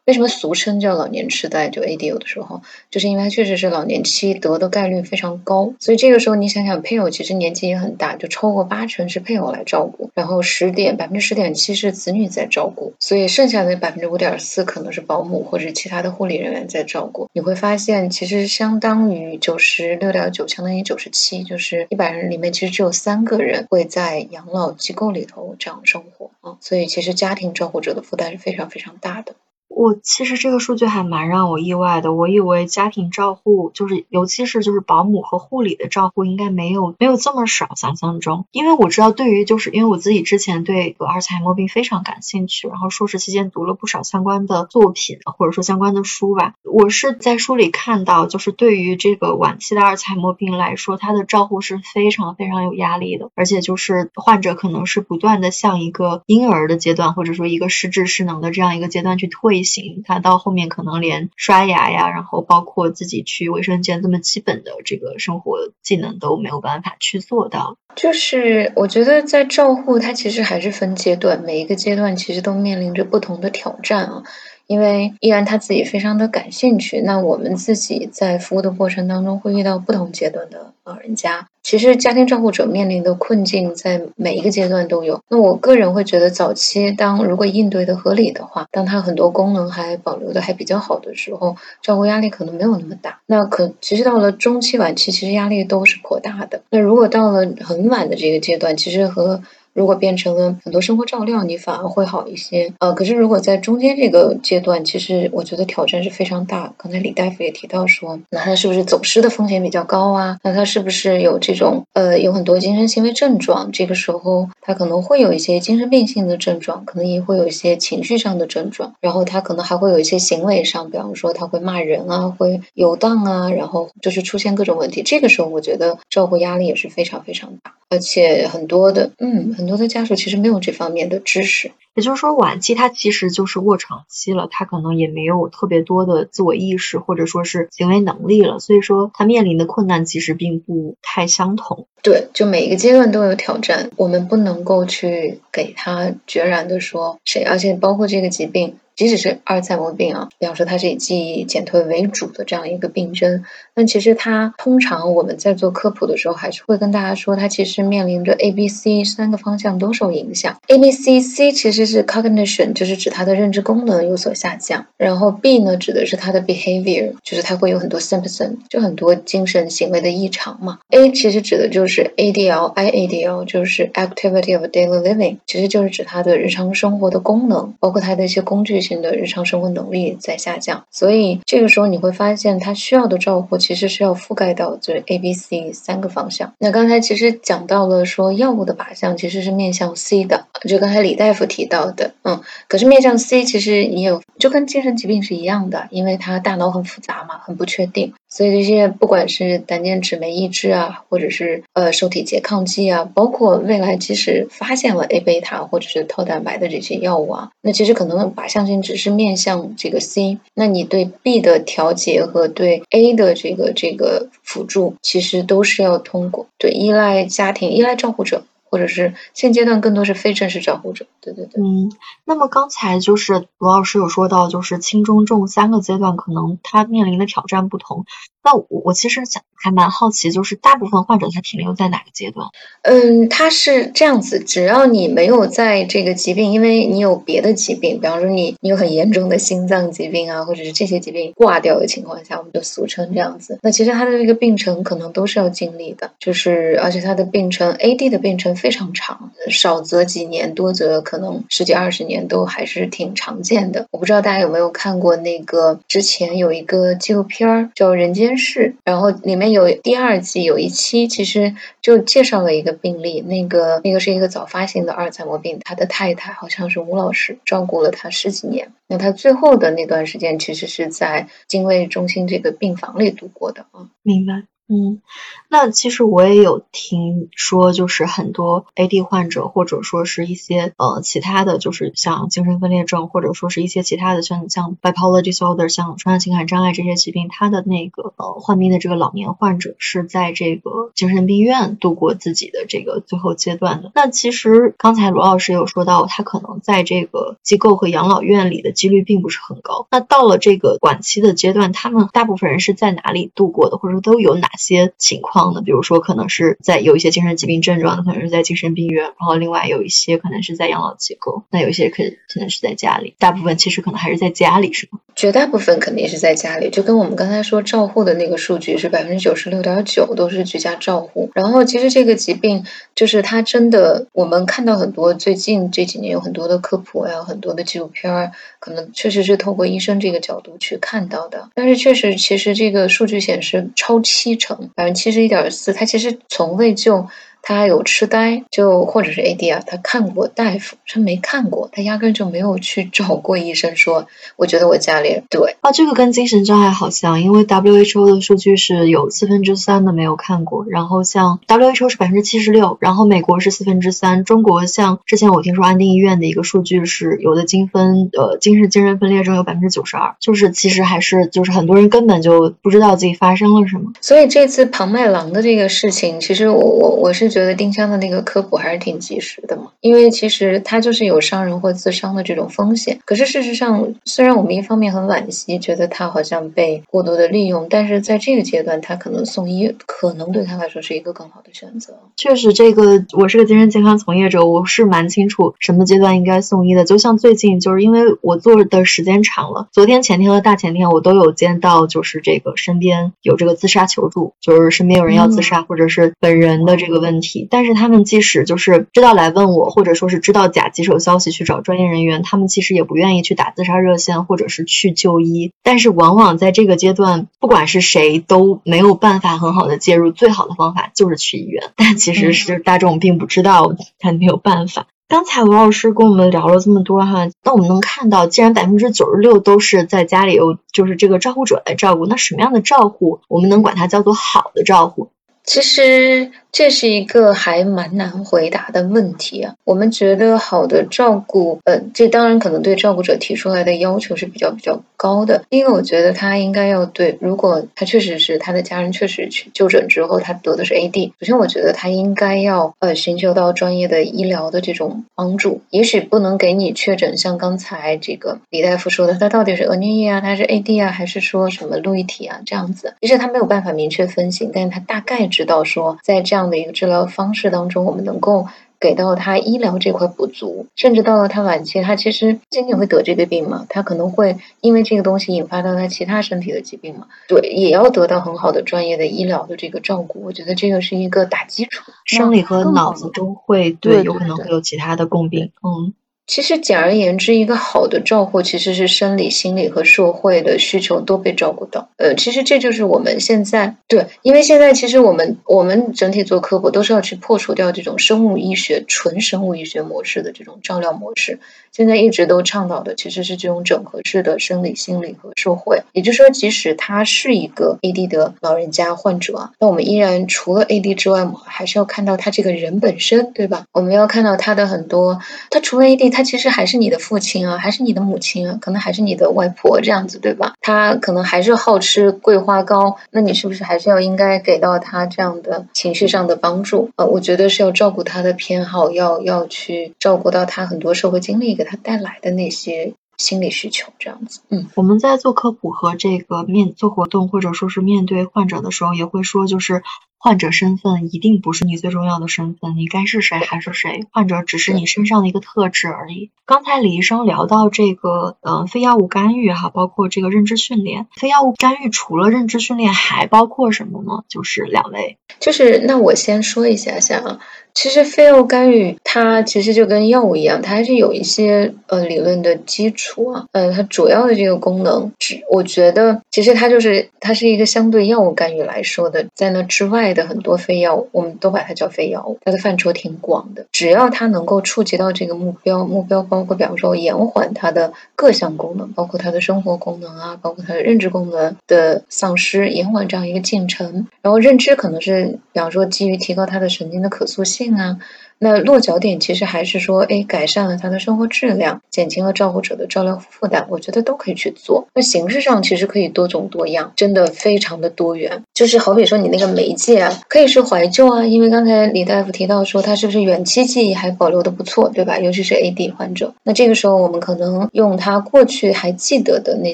[0.06, 1.68] 为什么俗称叫老年痴呆？
[1.70, 5.74] 就 AD 有的时候，就是因为它确实是老年期得的概率非常高。
[5.80, 17.28] 所以这个时候你想想，配偶其实年纪也很大，就超过八成是配偶来照顾，然后十点百分之十点七是子女在照顾，所以剩下的百分之五点四可能是保姆或者其他的护理人员在照顾。
[17.34, 26.58] 你会发现，其实相当于九十六点九，相当于九十七，就是一百人里面其实只有三个人会在养老机构里头这样生活啊。
[26.62, 29.34] 所以其实家庭照顾者的负担是非常非常大的。
[29.76, 38.46] 我其实这个数据还蛮让我意外的，我以为家庭照护就是，尤其是就是保姆和护理的照护应该没有没有这么少，想象中。
[38.52, 46.54] 因为我知道，对于就是因为我自己之前对阿尔茨海默病非常感兴趣，然后硕士期间读了不少相关的作品或者说相关的书吧。
[46.64, 59.65] 我是在书里看到，就是对于这个晚期的阿尔茨海默病来说，它的照护是非常非常有压力的，而且就是患者可能是不断的向一个婴儿的阶段，或者说一个失智失能的这样一个阶段去退。
[59.66, 67.78] 行，他到后面可能连刷牙呀，然后包括自己去卫生间这么基本的这个生活技能都没有办法去做到。
[67.96, 74.24] 就是我觉得在照护，它其实还是分阶段，每一个阶段其实都面临着不同的挑战啊。
[74.68, 81.48] 因为依然他自己非常的感兴趣，那我们自己在服务的过程当中会遇到不同阶段的老人家。
[81.64, 85.20] 其实家庭照顾者面临的困境在每一个阶段都有。
[85.30, 93.20] 那我个人会觉得，早期当如果应对的合理的话，当他很多功能还保留的还比较好的时候，照顾压力可能没有那么大。
[93.26, 96.62] 那可其实到了中期晚期，其实压力都是颇大的。
[96.70, 99.42] 那如果到了很晚的这个阶段，其实和
[99.76, 102.74] 如果变成了很多生活照料，你反而会好一些。
[102.80, 106.74] 呃，可是如果在中间这个阶段，其实我觉得挑战是非常大。
[106.78, 110.38] 刚才李大夫也提到说，那他是不是走失的风险比较高啊？
[110.44, 113.70] 那他是不是有这种呃有很多精神行为症状？
[113.74, 125.04] 这个时候他可能会有一些精神病性的症状，可能也会有一些情绪上的症状，然后他可能还会有一些行为上，比方说他会骂人啊，会游荡啊，然后就是出现各种问题。
[125.04, 131.72] 这个时候我觉得照顾压力也是非常非常大，而且很多的嗯很很多的家属其实没有这方面的知识。
[131.96, 141.88] 也就是说，晚期它其实就是卧床期了，他可能也没有特别多的自我意识或者说是行为能力了，所以说他面临的困难其实并不太相同。
[142.04, 148.76] 对，就每一个阶段都有挑战，我们不能够去给他决然的说谁，而且包括这个疾病。
[148.96, 160.56] 即使是阿尔茨海默病啊，比方说它是以记忆减退为主的这样一个病症，那其实它通常我们在做科普的时候，还是会跟大家说，它其实面临着 A、B、C 三个方向都受影响。
[160.70, 170.80] A、B、C、C 其实是 cognition，就是指他的认知功能有所下降，然后 B 呢指的是他的 behavior，就是他会有很多 symptom，就很多精神行为的异常嘛。
[170.90, 178.96] A 其实指的就是 ADL、IADL，就是 activity of daily living，其实就是指他的日常生活的功能，包括他的一些工具性。
[178.96, 186.54] 的日常生活能力在下降，所以这个时候你会发现他需要的照顾其实是要覆盖到这 A、B、C 三个方向。
[186.60, 198.14] 那刚才其实讲到了说药物的靶向其实是面向 C 的，就刚才李大夫提到的，嗯，可是面向 C 其实你有就跟精神疾病是一样的，因为它大脑很复杂嘛，很不确定。
[198.30, 218.44] 所以这些不管是胆碱酯酶抑制啊，或者是呃受体拮抗剂啊，包括未来即使发现了 A 贝塔或者是套蛋白的这些药物啊，那其实可能靶向性只是面向这个 C，那你对 B 的调节和对 A 的这个这个辅助，其实都是要通过对依赖家庭、依赖照顾者。
[218.76, 221.64] 或者是现阶段更多是非正式照护者，对对对。
[221.64, 221.90] 嗯，
[222.26, 228.04] 那么刚才就是罗老师有说到，就是轻中重三个阶段，可能他面临的挑战不同。
[228.44, 232.50] 那我我其实想还蛮好奇，就是大部分患者他停留在哪个阶段？
[232.84, 243.58] 嗯，他是这样子，只要你没有在这个疾病，因为你有别的疾病，比方说你你有很严重的心脏疾病啊，或者是这些疾病挂掉的情况下，我们就俗称这样子。
[243.64, 253.86] 那其实他的这个病程可能都是要经历的，就是而且他的病程 AD 的病程非常长，少则几年，多则可能十几二十年都还是挺常见的。
[253.92, 258.32] 我不知道大家有没有看过那个之前有一个纪录片儿叫《人间》。
[258.38, 274.44] 世，然后里面有第二季有一期，其实就介绍了一个病例，那个那个是一个早发性的阿尔茨海默病，他的太太好像是吴老师照顾了他十几年，那他最后的那段时间其实是在精卫中心这个病房里度过的啊，明白。
[274.68, 275.00] 嗯，
[275.48, 293.92] 那其实我也有听说，就是很多 AD 患者，或者说是一些呃其他的就是像精神分裂症，或者说是一些其他的像像 bipolar disorder，像双向情感障碍这些疾病，他的那个呃患病的这个老年患者是在这个精神病院度过自己的这个最后阶段的。
[293.94, 299.86] 那其实刚才罗老师有说到，他可能在这个机构和养老院里的几率并不是很高。
[299.92, 304.50] 那到了这个晚期的阶段，他们大部分人是在哪里度过的，或者说都有哪？
[304.58, 305.62] 些情况呢？
[305.62, 313.16] 比如说，可能是在有一些精神疾病症状的，可能是在精神病院；然后另外有一些可能是在养老机构，那有一些可可能是在家里。
[313.20, 315.00] 大部分其实可能还是在家里，是吗？
[315.16, 321.32] 绝大部分肯定是在家里，就跟我们刚才说照护的那个数据是百分之九十六点九都是居家照护。
[321.34, 322.66] 然后其实这个疾病
[322.96, 331.50] 就是它真的，我们看到很多最近这几年有很多的科普呀，很多的纪录片儿，可能确实是透过医生这个角度去看到的。
[331.56, 334.70] 但是确实，其实这个数据显示超七成。
[334.76, 337.08] 百分之七十一点四，它其实从未就。
[337.48, 367.35] 他有痴呆，就或者是 AD 啊，他看过大夫，他没看过，他压根就没有去找过医生说，我觉得我家里对啊，这个跟精神障碍好像，因为 WHO 的数据是有四分之三的没有看过，然后像 WHO 是百分之七十六，然后美国是四分之三，中国像之前我听说安定医院的一个数据是有的精分呃精神精神分裂症有百分之九十二，就是其实还是就是很多人根本就不知道自己发生了什么，所以这次庞麦郎的这个事情，其实我我我是。
[367.36, 372.98] 觉得丁香的那个科普还是挺及时的嘛，因为其实他就是有伤人或自伤的这种风险。
[373.04, 381.96] 可是事实上，虽然我们一方面很惋惜，觉得他好像被过度的利用，但是在这个阶段，他可能送医可能对他来说是一个更好的选择。
[382.16, 386.86] 确实，这个我是个精神健康从业者，我是蛮清楚什么阶段应该送医的。
[386.86, 397.25] 就像最近，就是因为我做的时间长了，昨天、前天和大前天我都有见到，就是这个身边有这个自杀求助，就是身边有人要自杀，或者是本人的这个问题。
[397.26, 405.52] 题，但是他们即使就是知道来问我，或者说是知道假棘手消息去找专业人员，他们其实也不愿意去打自杀热线或者是去就医。
[405.64, 411.72] 但是往往在这个阶段，不管是谁都没有办法很好的介入，最好的方法就是去医院。
[411.76, 414.88] 但其实是大众并不知道，他没有办法。
[415.08, 425.12] 刚才吴老师跟我们聊了这么多哈，那我们能看到，既然百分之九十六都是在家里有就是这个照顾者来照顾，那什么样的照顾我们能管它叫做好的照顾？
[425.44, 426.32] 其实。
[426.56, 429.54] 这是一个还蛮难回答的问题啊。
[429.66, 435.44] 我们觉得好的照顾，呃，这当然可能对照顾者提出来的要求是比较比较高的。
[435.50, 445.60] 因为我觉得他应该要对，如果他确实是他的家人确实去就诊之后他得的是 AD，首先我觉得他应该要呃寻求到专业的医疗的这种帮助。
[445.72, 452.94] 也许不能给你确诊，像刚才这个李大夫说的，他到底是额颞叶啊，他是 AD 啊，还是说什么路易体啊这样子？
[453.02, 456.45] 其实他没有办法明确分型，但是他大概知道说在这样。
[456.50, 458.48] 的一个治疗方式当中，我们能够
[458.80, 463.66] 给到他医疗这块补足，甚至到了他晚期，他其实仅仅会得这个病嘛？
[463.70, 467.08] 他可能会因为这个东西引发到他其他身体的疾病嘛？
[467.28, 470.22] 对，也要得到很好的专业的医疗的这个照顾。
[470.24, 475.52] 我觉得这个是一个打基础，生理和脑子都会对，有可能会有其他的共病。
[475.64, 475.94] 嗯。
[476.28, 481.88] 其实简而言之，一个好的照护其实是生理、心理和社会的需求都被照顾到。
[481.98, 491.40] 呃，其实这就是我们现在对，因为现在其实我们我们整体做科普都是要去破除掉这种生物医学纯生物医学模式的这种照料模式。
[491.72, 495.84] 现在一直都倡导的其实是这种整合式的生理、心理和社会。
[495.92, 503.66] 也就是说，即使他是一个 AD 的老人家患者，那我们依然除了 AD 之外，我们还是要看到他这个人本身，对吧？
[503.74, 505.20] 我们要看到他的很多，
[505.52, 506.15] 他除了 AD。
[506.16, 510.54] 他其实还是你的父亲啊，还是你的母亲啊，可能还是你的外婆这样子，对吧？
[510.62, 517.04] 他可能还是好吃桂花糕，那你是不是还是要应该给到他这样的情绪上的帮助啊？
[517.04, 524.40] 我觉得是要照顾他的偏好，要要去照顾到他很多社会经历给他带来的那些心理需求，这样子。
[524.50, 529.84] 嗯，我们在做科普和这个面做活动，或者说是面对患者的时候，也会说就是。
[530.26, 536.32] 患者身份一定不是你最重要的身份，你该是谁还是谁，患者只是你身上的一个特质而已。
[536.48, 541.06] 刚才李医生聊到这个，呃，非药物干预哈，包括这个认知训练。
[541.16, 544.24] 非药物干预除了认知训练，还包括什么呢？
[544.28, 545.20] 就是两类。
[545.40, 547.40] 就是那我先说一下下啊。
[547.76, 553.46] 其实非药干预它其实就跟药物一样，它还是有一些呃理论的基础啊。
[553.52, 563.66] 呃，它主要的这个功能，只我觉得其实它就是它是一个相对药物干预来说的，在那之外的很多非药物，我们都把它叫非药物，它的范畴挺广的。
[563.74, 574.08] 只要它能够触及到这个目标，目标包括比方说延缓它的各项功能，包括它的生活功能啊，包括它的认知功能的丧失，延缓这样一个进程。
[574.22, 577.65] 然后认知可能是比方说基于提高它的神经的可塑性。
[577.74, 577.98] 啊，
[578.40, 584.88] 那落脚点其实还是说，哎，改善了他的生活质量，减轻了照顾者的照料负担，我觉得都可以去做。
[584.94, 588.44] 那形式上其实可以多种多样，真的非常的多元。
[588.54, 595.18] 就是好比说你那个媒介啊，可以是怀旧啊，因为刚才李大夫提到说他是不是远期记忆还保留的不错，对吧？
[595.20, 599.74] 尤其是 AD 患者，那这个时候我们可能用他过去还记得的那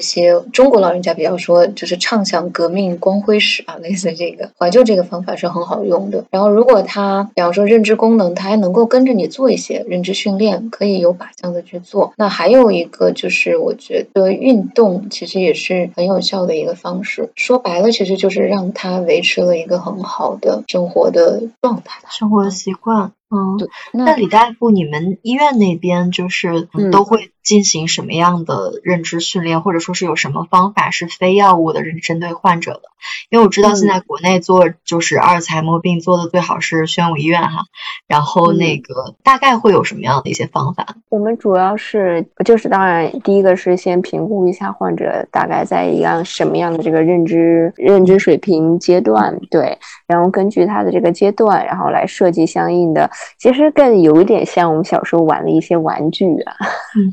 [0.00, 6.24] 些中国老人家比较说，就是畅想革命光辉史啊，类似这个怀旧这个方法是很好用的。
[6.30, 12.12] 然后如果他比方说认知功能，他还能够跟着你做一些认知训练，可以有靶向的去做。
[12.18, 17.30] 那还有一个就是，我觉得运动其实也是很有效的一个方式。
[17.34, 23.12] 说白了，其实就是让他维持了一个很好的生活的状态、生活习惯。
[23.34, 32.82] 嗯，那李大夫，你们医院那边就是都会进行什么样的认知训练，或者说是有什么方法是非药物的针对患者的？
[33.30, 37.62] 因为我知道现在国内做就是阿尔茨海默病做的最好是宣武医院哈，
[38.06, 40.86] 然后那个大概会有什么样的一些方法？
[41.08, 53.10] 我们主要是就是当然第一个是先评估一下患者大概在一样什么样的这个认知认知水平阶段，对，然后根据他的这个阶段，然后来设计相应的。
[53.38, 56.54] 其实更有一点像我们小时候玩的一些玩具啊，
[56.96, 57.10] 嗯，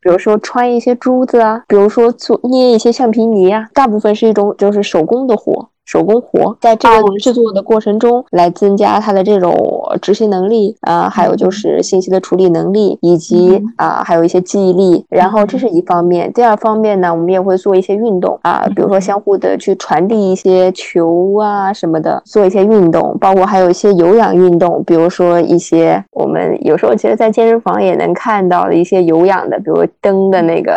[0.00, 5.70] 比如说穿一些珠子啊，比如说做捏一些橡皮泥啊，大部分是一种就是手工的活。
[5.86, 9.56] 手工活，在这个制作的过程中，来增加他的这种
[10.02, 15.06] 执行能力啊，还有就是信息的处理能力，以及啊，还有一些记忆力。
[15.08, 30.76] 然后这是一方面，第二方面呢，我们也会做一些运动啊，比如说相互的去传递一些球啊什么的，做一些运动，包括还有一些有氧运动，比如说一些我们有时候其实，在健身房也能看到的一些有氧的，比如蹬的那个。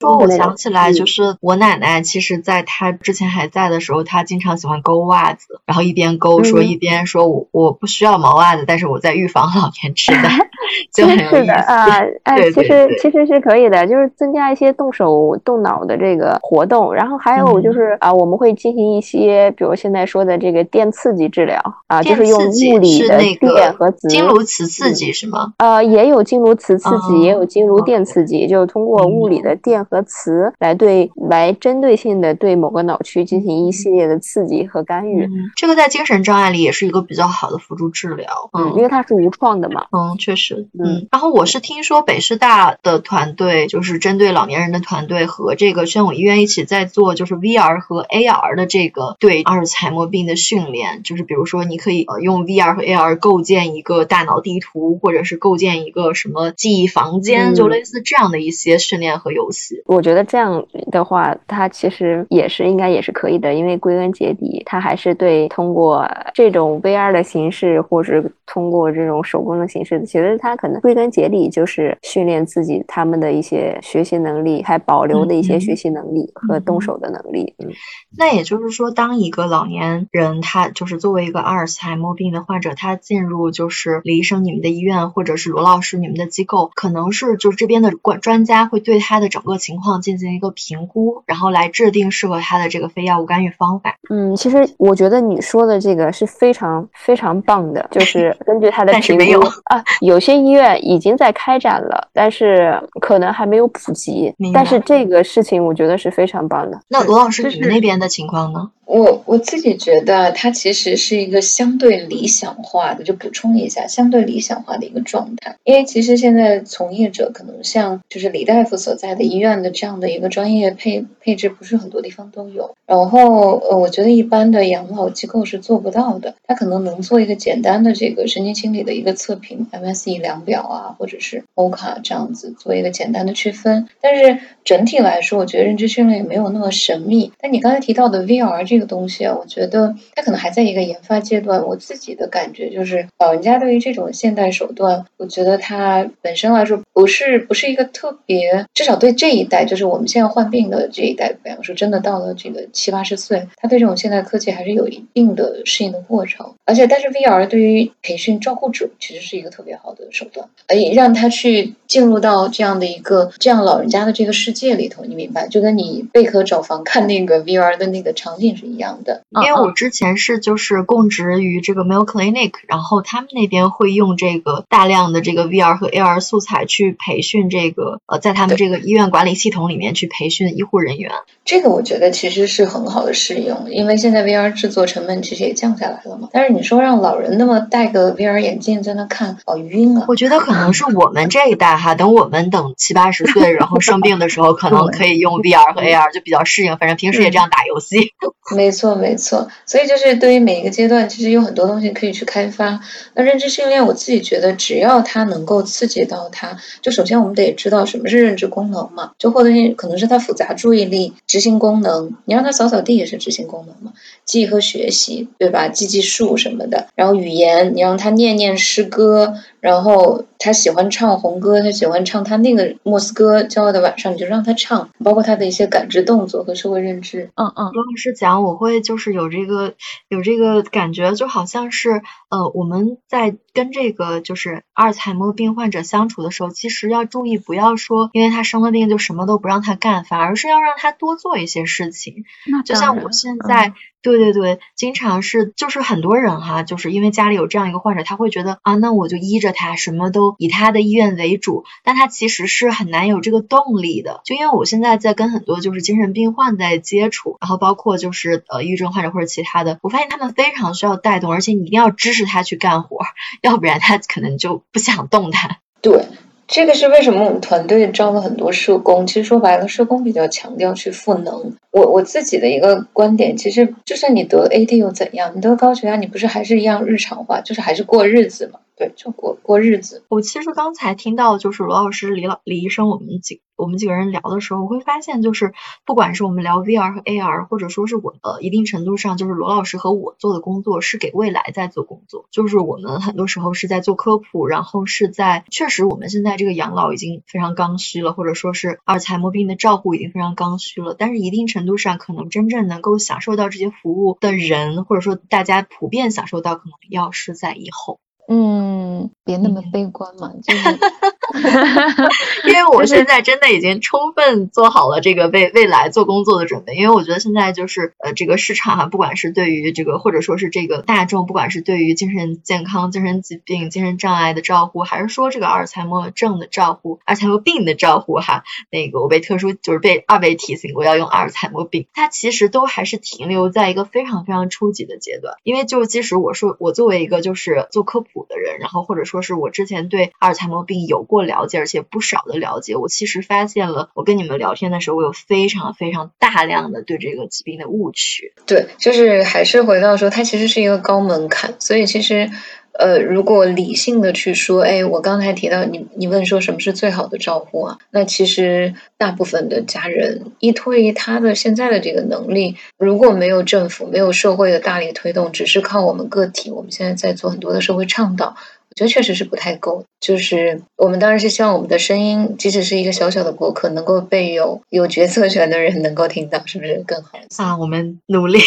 [0.00, 10.28] 说，我想起来，就是我奶奶，其实在她之前还在的时候，她经常喜欢勾袜子，然后一边勾说一边说我我不需要毛袜子，但是我在预防老年痴呆，
[10.94, 11.86] 就很有意思啊。
[12.24, 25.52] 哎，其实其实是可以的，就是增加一些动手动脑的这个活动，然后还有就是啊，我们会进行一些，比如现在说的这个电刺激治疗啊，就是用物理的电和磁经颅磁刺激是吗？
[25.58, 35.28] 呃，也有经颅磁刺激，也有经颅电刺激，就是通过物理的电和磁来对来针对性的对某个脑区进行一系列的刺激和干预。
[35.56, 39.86] 这个在精神障碍里也是一个比较好的辅助治疗，嗯，因为它是无创的嘛。
[39.92, 41.06] 嗯，确实，嗯。
[41.12, 59.82] 然后我是听说北师大的团队就是针对老年人的团队和这个宣武医院一起在做，就是 VR 和 AR 的这个对阿尔茨海默病的训练，就是比如说你可以呃用 VR 和 AR 构建一个大脑地图，或者是构建一个什么记忆房间，就类似这样的一些训练和游戏。
[59.86, 77.54] 我觉得这样的话，它其实也是应该也是可以的，因为归根结底，它还是对通过这种 VR 的形式，或者通过这种手工的形式，其实它可能归根结底就是训练自己他们的一些学习能力，还保留的一些学习能力和动手的能力。
[77.58, 77.70] 嗯，
[78.18, 93.96] 那也就是说，当一个老年人他就是作为一个阿尔茨海默病的患者，他进入就是李医生你们的医院，或者是罗老师你们的机构，可能是就是这边的管专家会对他的整个情况进行一个评估，然后来制定适合他的这个非药物干预方法。
[94.14, 104.34] 嗯，其实我觉得你说的这个是非常非常棒的，就 是根据他的评估啊，有些医院已经在开展了，但是可能还没有普及。
[104.52, 106.78] 但是这个事情我觉得是非常棒的。
[106.88, 108.70] 那罗老师，你们那边的情况呢？
[108.84, 115.56] 我我自己觉得，它其实是一个相对理想化的，就补充一下，相对理想化的一个状态。
[115.64, 122.74] 因为其实现在从业者可能像就是李大夫所在的医院的这样的一个专业配配置，不是很多地方都有。
[122.86, 126.34] 然后呃，我觉得一般的养老机构是做不到的。
[126.46, 133.88] 他可能能做一个简单的这个神经清理的一个测评，MSE 量表啊，或者是 O 卡这样子做一个简单的区分。
[134.00, 137.32] 但是整体来说，我觉得认知训练也没有那么神秘。
[137.38, 138.92] 但你刚才提到的 VR 这个。
[138.92, 141.66] 东西啊，我觉得它可能还在一个研发阶段。
[141.66, 156.54] 我自己的感觉就是，老人家对于这种现代手段，我觉得它本身来说不是不是一个特别，至少对这一代，就是我们现在患病的这一代，比方说真的到了这个七八十岁，他对这种现代科技还是有一定的适应的过程。
[156.66, 165.48] 而且，但是 VR 对于培训照顾者其实是一个特别好的手段，而让他去进入到这样的一个这样老人家的这个世界里头，你明白？
[165.48, 169.22] 就跟你贝壳找房看那个 VR 的那个场景一样的。
[169.30, 181.12] 因为我之前是就是供职于这个 Mayo Clinic，然后他们那边会用这个大量的这个 VR 和 AR 素材去培训这个呃，在他们这个医院管理系统里面去培训医护人员。
[181.44, 186.28] 这个我觉得其实是很好的适用，因为现在 VR 制作成本其实也降下来了嘛。
[186.32, 190.04] 但是你说让老人那么戴个 VR 眼镜在那看，好晕啊！
[190.08, 196.76] 我觉得可能是我们这一代哈，等我们等七八十岁，然后生病的时候，可能可以用 VR 和 AR 就比较适应。
[196.76, 198.12] 反正平时也这样打游戏。
[198.54, 199.48] 没错，没错。
[199.66, 202.80] 所以就是对于每一个阶段，其实有很多东西可以去开发。
[203.14, 211.14] 那认知训练，我自己觉得，只要它能够刺激到他，就首先我们得知道什么是认知功能嘛，就或者可能是他复杂注意力。
[211.26, 213.92] 执行功能，你让他扫扫地也是执行功能嘛？
[214.24, 215.68] 记忆和学习，对吧？
[215.68, 216.88] 记记数什么的。
[216.94, 219.34] 然后语言，你让他念念诗歌。
[219.62, 227.30] 然后他喜欢唱红歌，他喜欢唱他那个莫斯科骄傲的晚上，你就让他唱，包括他的一些感知动作和社会认知。
[227.36, 229.74] 嗯嗯，罗老师讲，我会就是有这个
[230.08, 242.24] 有这个感觉，就好像是呃我们在跟这个就是阿尔茨海默病患者相处的时候，其实要注意不要说因为他生了病就什么都不让他干，反而是要让他多做一些事情。
[242.50, 243.72] 那就像我现在。
[244.02, 254.20] 对对对，经常是就是很多人哈，就是因为家里有这样一个患者，他会觉得啊，那我就依着他，什么都以他的意愿为主，但他其实是很难有这个动力的。
[254.24, 262.98] 就因为我现在在跟很多就是精神病患在接触，然后包括就是呃抑郁症患者或者其他的，我发现他们非常需要带动，而且你一定要支持他去干活，
[263.40, 265.58] 要不然他可能就不想动弹。
[265.80, 266.06] 对。
[266.48, 269.06] 这个是为什么我们团队招了很多社工？
[269.06, 271.56] 其实说白了，社工比较强调去赋能。
[271.70, 275.32] 我我自己的一个观点，其实就算你得了 AD 又怎样？
[275.34, 278.58] 你得高血压，你不是还是一样日常化，就是还是过日子嘛。
[278.90, 280.04] 就过过日子。
[280.08, 285.52] 我其实刚才听到就是罗老师、李老、李医生，我们几我们几个人聊的时候，我会发现就是
[285.84, 308.00] 不管是我们聊 VR 和 AR，或者说是我呃一定程度上就是罗老师和我做的工作是给未来在做工作，就是我们很多时候是在做科普，然后是在确实我们现在这个养老已经非常刚需了，或者说是阿尔茨海默病的照护已经非常刚需了，但是一定程度上可能真正能够享受到这些服务的人，或者说大家普遍享受到，可能要是在以后。
[308.28, 310.78] 嗯，别那么悲观嘛，就是，
[312.46, 338.22] 因为我现在真的已经充分做好了这个为未来做工作的准备，因为我觉得现在就是呃这个市场哈，不管是对于这个或者说是这个大众，不管是对于精神健康、精神疾病、精神障碍的照顾，还是说这个阿尔茨海默症的照顾、阿尔茨海默病的照顾哈，那个我被特殊就是被二位提醒过要用阿尔茨海默病，它其实都还是停留在一个非常非常初级的阶段，因为就即使我说我作为一个就是做科普。
[338.28, 348.32] 的人，然后或者说是我之前对阿尔茨海默病有过了解，而且不少的了解，我其实发现了，我跟你们聊天的时候，我有非常非常大量的对这个疾病的误区。
[348.46, 352.30] 对，就是还是回到说，它其实是一个高门槛，所以其实。
[352.74, 357.78] 呃，如果理性的去说，哎，我刚才提到你，你问说什么是最好的照顾啊？
[357.90, 368.36] 那其实大部分的家人依托于他的现在的这个能力，如果没有政府、没有社会的大力推动，只是靠我们个体，我们现在在做很多的社会倡导。
[368.72, 377.18] 我觉得确实是不太够，就是我们当然是希望我们的声音，即使是一个小小的博客，能够被有有决策权的人能够听到，是不是更好？
[377.36, 378.40] 啊，我们努力。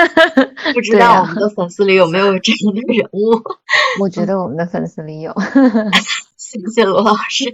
[0.74, 3.40] 不知道我们的粉丝里有没有这样的人物？
[4.00, 5.34] 我觉得我们的粉丝里有。
[6.50, 7.52] 谢谢罗老师。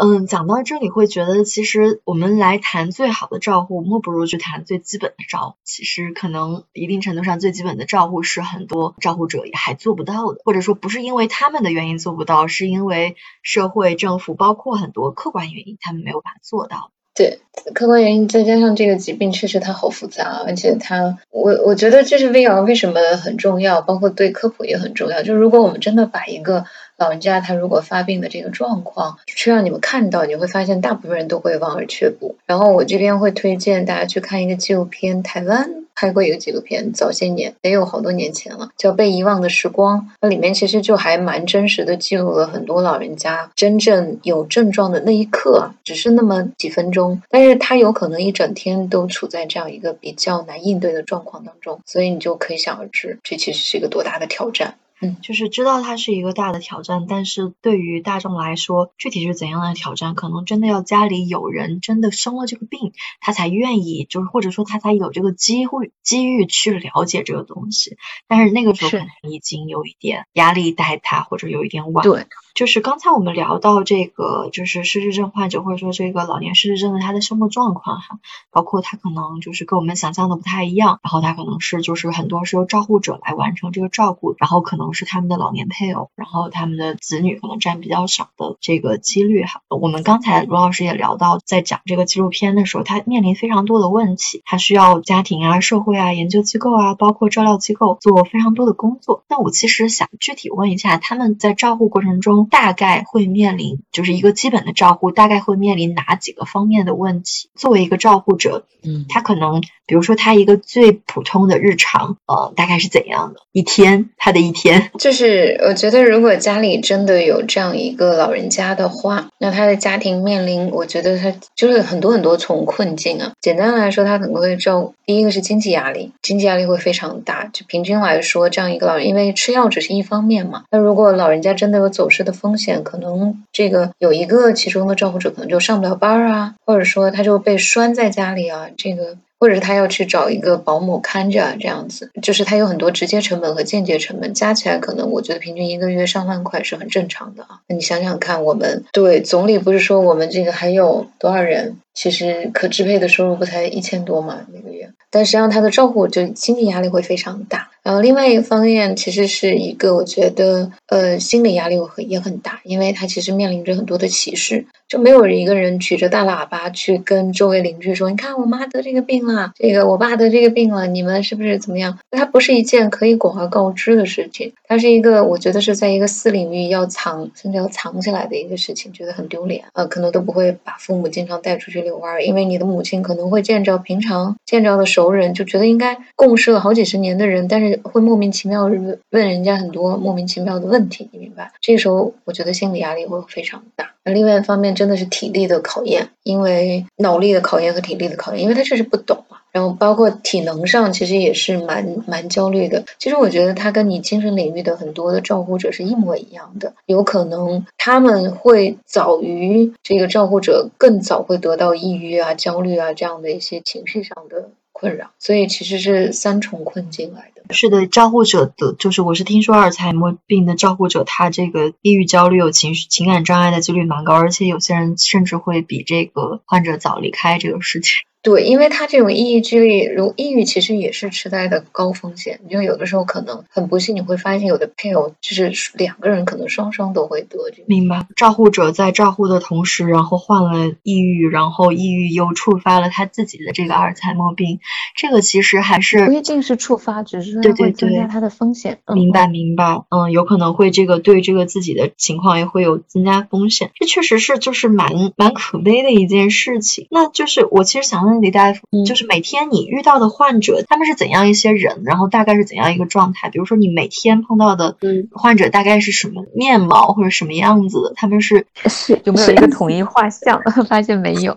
[0.00, 5.56] 嗯，讲到这里会觉得，其实我们来谈最好的照护，莫不如去谈最基本的照护。
[5.64, 16.92] 其实可能一定程度上，最基本的照护是很多照护者也还做不到的，或者说不是因为他们的原因做不到，是因为社会、政府，包括很多客观原因，他们没有办法做到。
[17.16, 17.40] 对，
[17.74, 25.22] 客观原因再加上这个疾病确实它好复杂，而且它，我我觉得这是 VR 为什么很重要，包括对科普也很重要。
[25.22, 26.66] 就如果我们真的把一个
[26.96, 32.36] 老人家他如果发病的这个状况去让你们看到，你会发现大部分人都会望而却步。
[32.46, 35.70] 然后我这边会推荐大家去看一个纪录片，台湾。
[35.98, 39.98] 拍过一个纪录片，早些年也有好多年前了，叫《被遗忘的时光》。
[40.20, 54.74] 那里面其实就还蛮真实的，记录了很多老人家真正有症状的那一刻，只是那么几分钟，但是他有可能一整天都处在这样一个比较难应对的状况当中，所以你就可以想而知，这其实是一个多大的挑战。
[55.00, 67.98] 嗯，就是知道它是一个大的挑战，但是对于大众来说，具体是怎样的挑战，可能真的要家里有人真的生了这个病，他才愿意，就是或者说他才有这个机会机遇去了解这个东西。
[68.26, 72.02] 但是那个时候可能已经有一点压力带他，或者有一点晚。
[72.02, 72.26] 对，
[72.56, 78.18] 就是刚才我们聊到这个，就是失智症患者或者说这个老年失智症的他的生活状况哈，
[78.50, 84.86] 包括他可能就是跟我们想象的不太一样，然后他可能是就是很多是由照护者来完成这个照顾，然后可能。
[84.96, 89.60] 是他们的老年配偶，然后他们的子女可能占比较少的这个几率哈。
[89.68, 99.24] 我们刚才罗老师也聊到，在讲这个纪录片的时候，他面临非常多的问题，他需要家庭啊、社会啊、研究机构啊，包括照料机构做非常多的工作。
[99.28, 107.50] 那我其实想具体问一下，他们在照顾过程中大概会面临，就是一个基本的照护，大概会面临哪几个方面的问题？
[107.54, 109.62] 作为一个照护者，嗯，他可能。
[109.88, 114.10] 比如说他一个最普通的日常，呃，大概是怎样的一天？
[114.16, 123.30] 他的一天 就是我觉得，如果家里真的有这样一个老人家的话， 那他的家庭面临，我觉得他就是很多很多重困境啊。
[123.40, 127.44] 简单来说，他可能会照第一个是经济压力，经济压力会非常大。
[127.52, 139.16] 就平均来说，这样一个老人，因为吃药只是一方面嘛，那如果老人家真的有走失的风险，可能这个有一个其中的照顾者可能就上不了班啊，或者说他就被拴在家里啊，这个。
[139.38, 147.60] 或者是他要去找一个保姆看着，这样子，就是他有很多直接成本和间接成本，加起来可能我觉得平均一个月上万块是很正常的啊。
[147.68, 151.76] 你想想看，我们对总理不是说我们这个还有多少人？
[151.96, 157.70] 其实可支配的收入不才一千多嘛每个月，但实际上他的照顾就经济压力会非常大。
[157.82, 164.66] 然后另外一个方面，其实是一个我觉得呃心理压力会也很大，因为他其实面临着很多的歧视。
[164.88, 191.52] 就没有一个人举着大喇叭去跟周围邻居说：“你看我妈得这个病了，这个我爸得这个病了，你们是不是怎么样？”它不是一件可以广而告之的事情，它是一个我觉得是在一个私领域要藏甚至要藏起来的一个事情，觉得很丢脸呃，可能都不会把父母经常带出去遛弯，因为你的母亲可能会见着平常见着的熟人，就觉得应该共事了好几十年的人，但是会莫名其妙问问人家很多莫名其妙的问题，你明白？
[191.60, 193.92] 这时候我觉得心理压力会非常大。
[194.04, 199.38] 那另外一方面真的是体力的考验，因为脑力的考验和体力的考验，因为他确实不懂嘛。
[199.56, 202.84] 然后包括体能上，其实也是蛮蛮焦虑的。
[202.98, 217.54] 其实我觉得他跟你精神领域的很多的照护者是一模一样的，有可能他们会早于这个照护者更早会得到抑郁啊、焦虑啊这样的一些情绪上的困扰，所以其实是三重困境来的。
[217.54, 227.88] 是的，照护者的，就是我是听说阿尔茨海默病的照护者，他这个抑郁、焦虑、有情绪、情感障碍的几率蛮高，而且有些人甚至会比这个患者早离开这个世界。
[228.26, 232.40] 对，因为他这种抑郁如抑郁其实也是痴呆的高风险。
[232.50, 237.38] 就有的时候可能很不幸，你会发现有的配偶就是两个人可能双双都会得。
[237.66, 238.04] 明白。
[238.16, 244.58] 照护者在照护的同时，然后患了抑郁，然后抑郁又触发了他自己的这个阿尔茨海默病，
[244.96, 248.80] 这个其实还是不一定是触发，只是会增加他的风险。
[248.92, 249.84] 明白，明白。
[249.90, 253.70] 嗯，有可能会这个对这个自己的情况也会有增加风险。
[253.76, 256.88] 这确实是就是蛮蛮可悲的一件事情。
[256.90, 258.15] 那就是我其实想问。
[258.20, 261.82] 李大夫，就是每天你遇到的患者，他们是怎样一些人？
[261.84, 263.30] 然后大概是怎样一个状态？
[263.30, 264.76] 比如说你每天碰到的
[265.12, 267.92] 患者大概是什么面貌或者什么样子的？
[267.96, 270.40] 他们是是有没有一个统一画像？
[270.68, 271.34] 发现没有，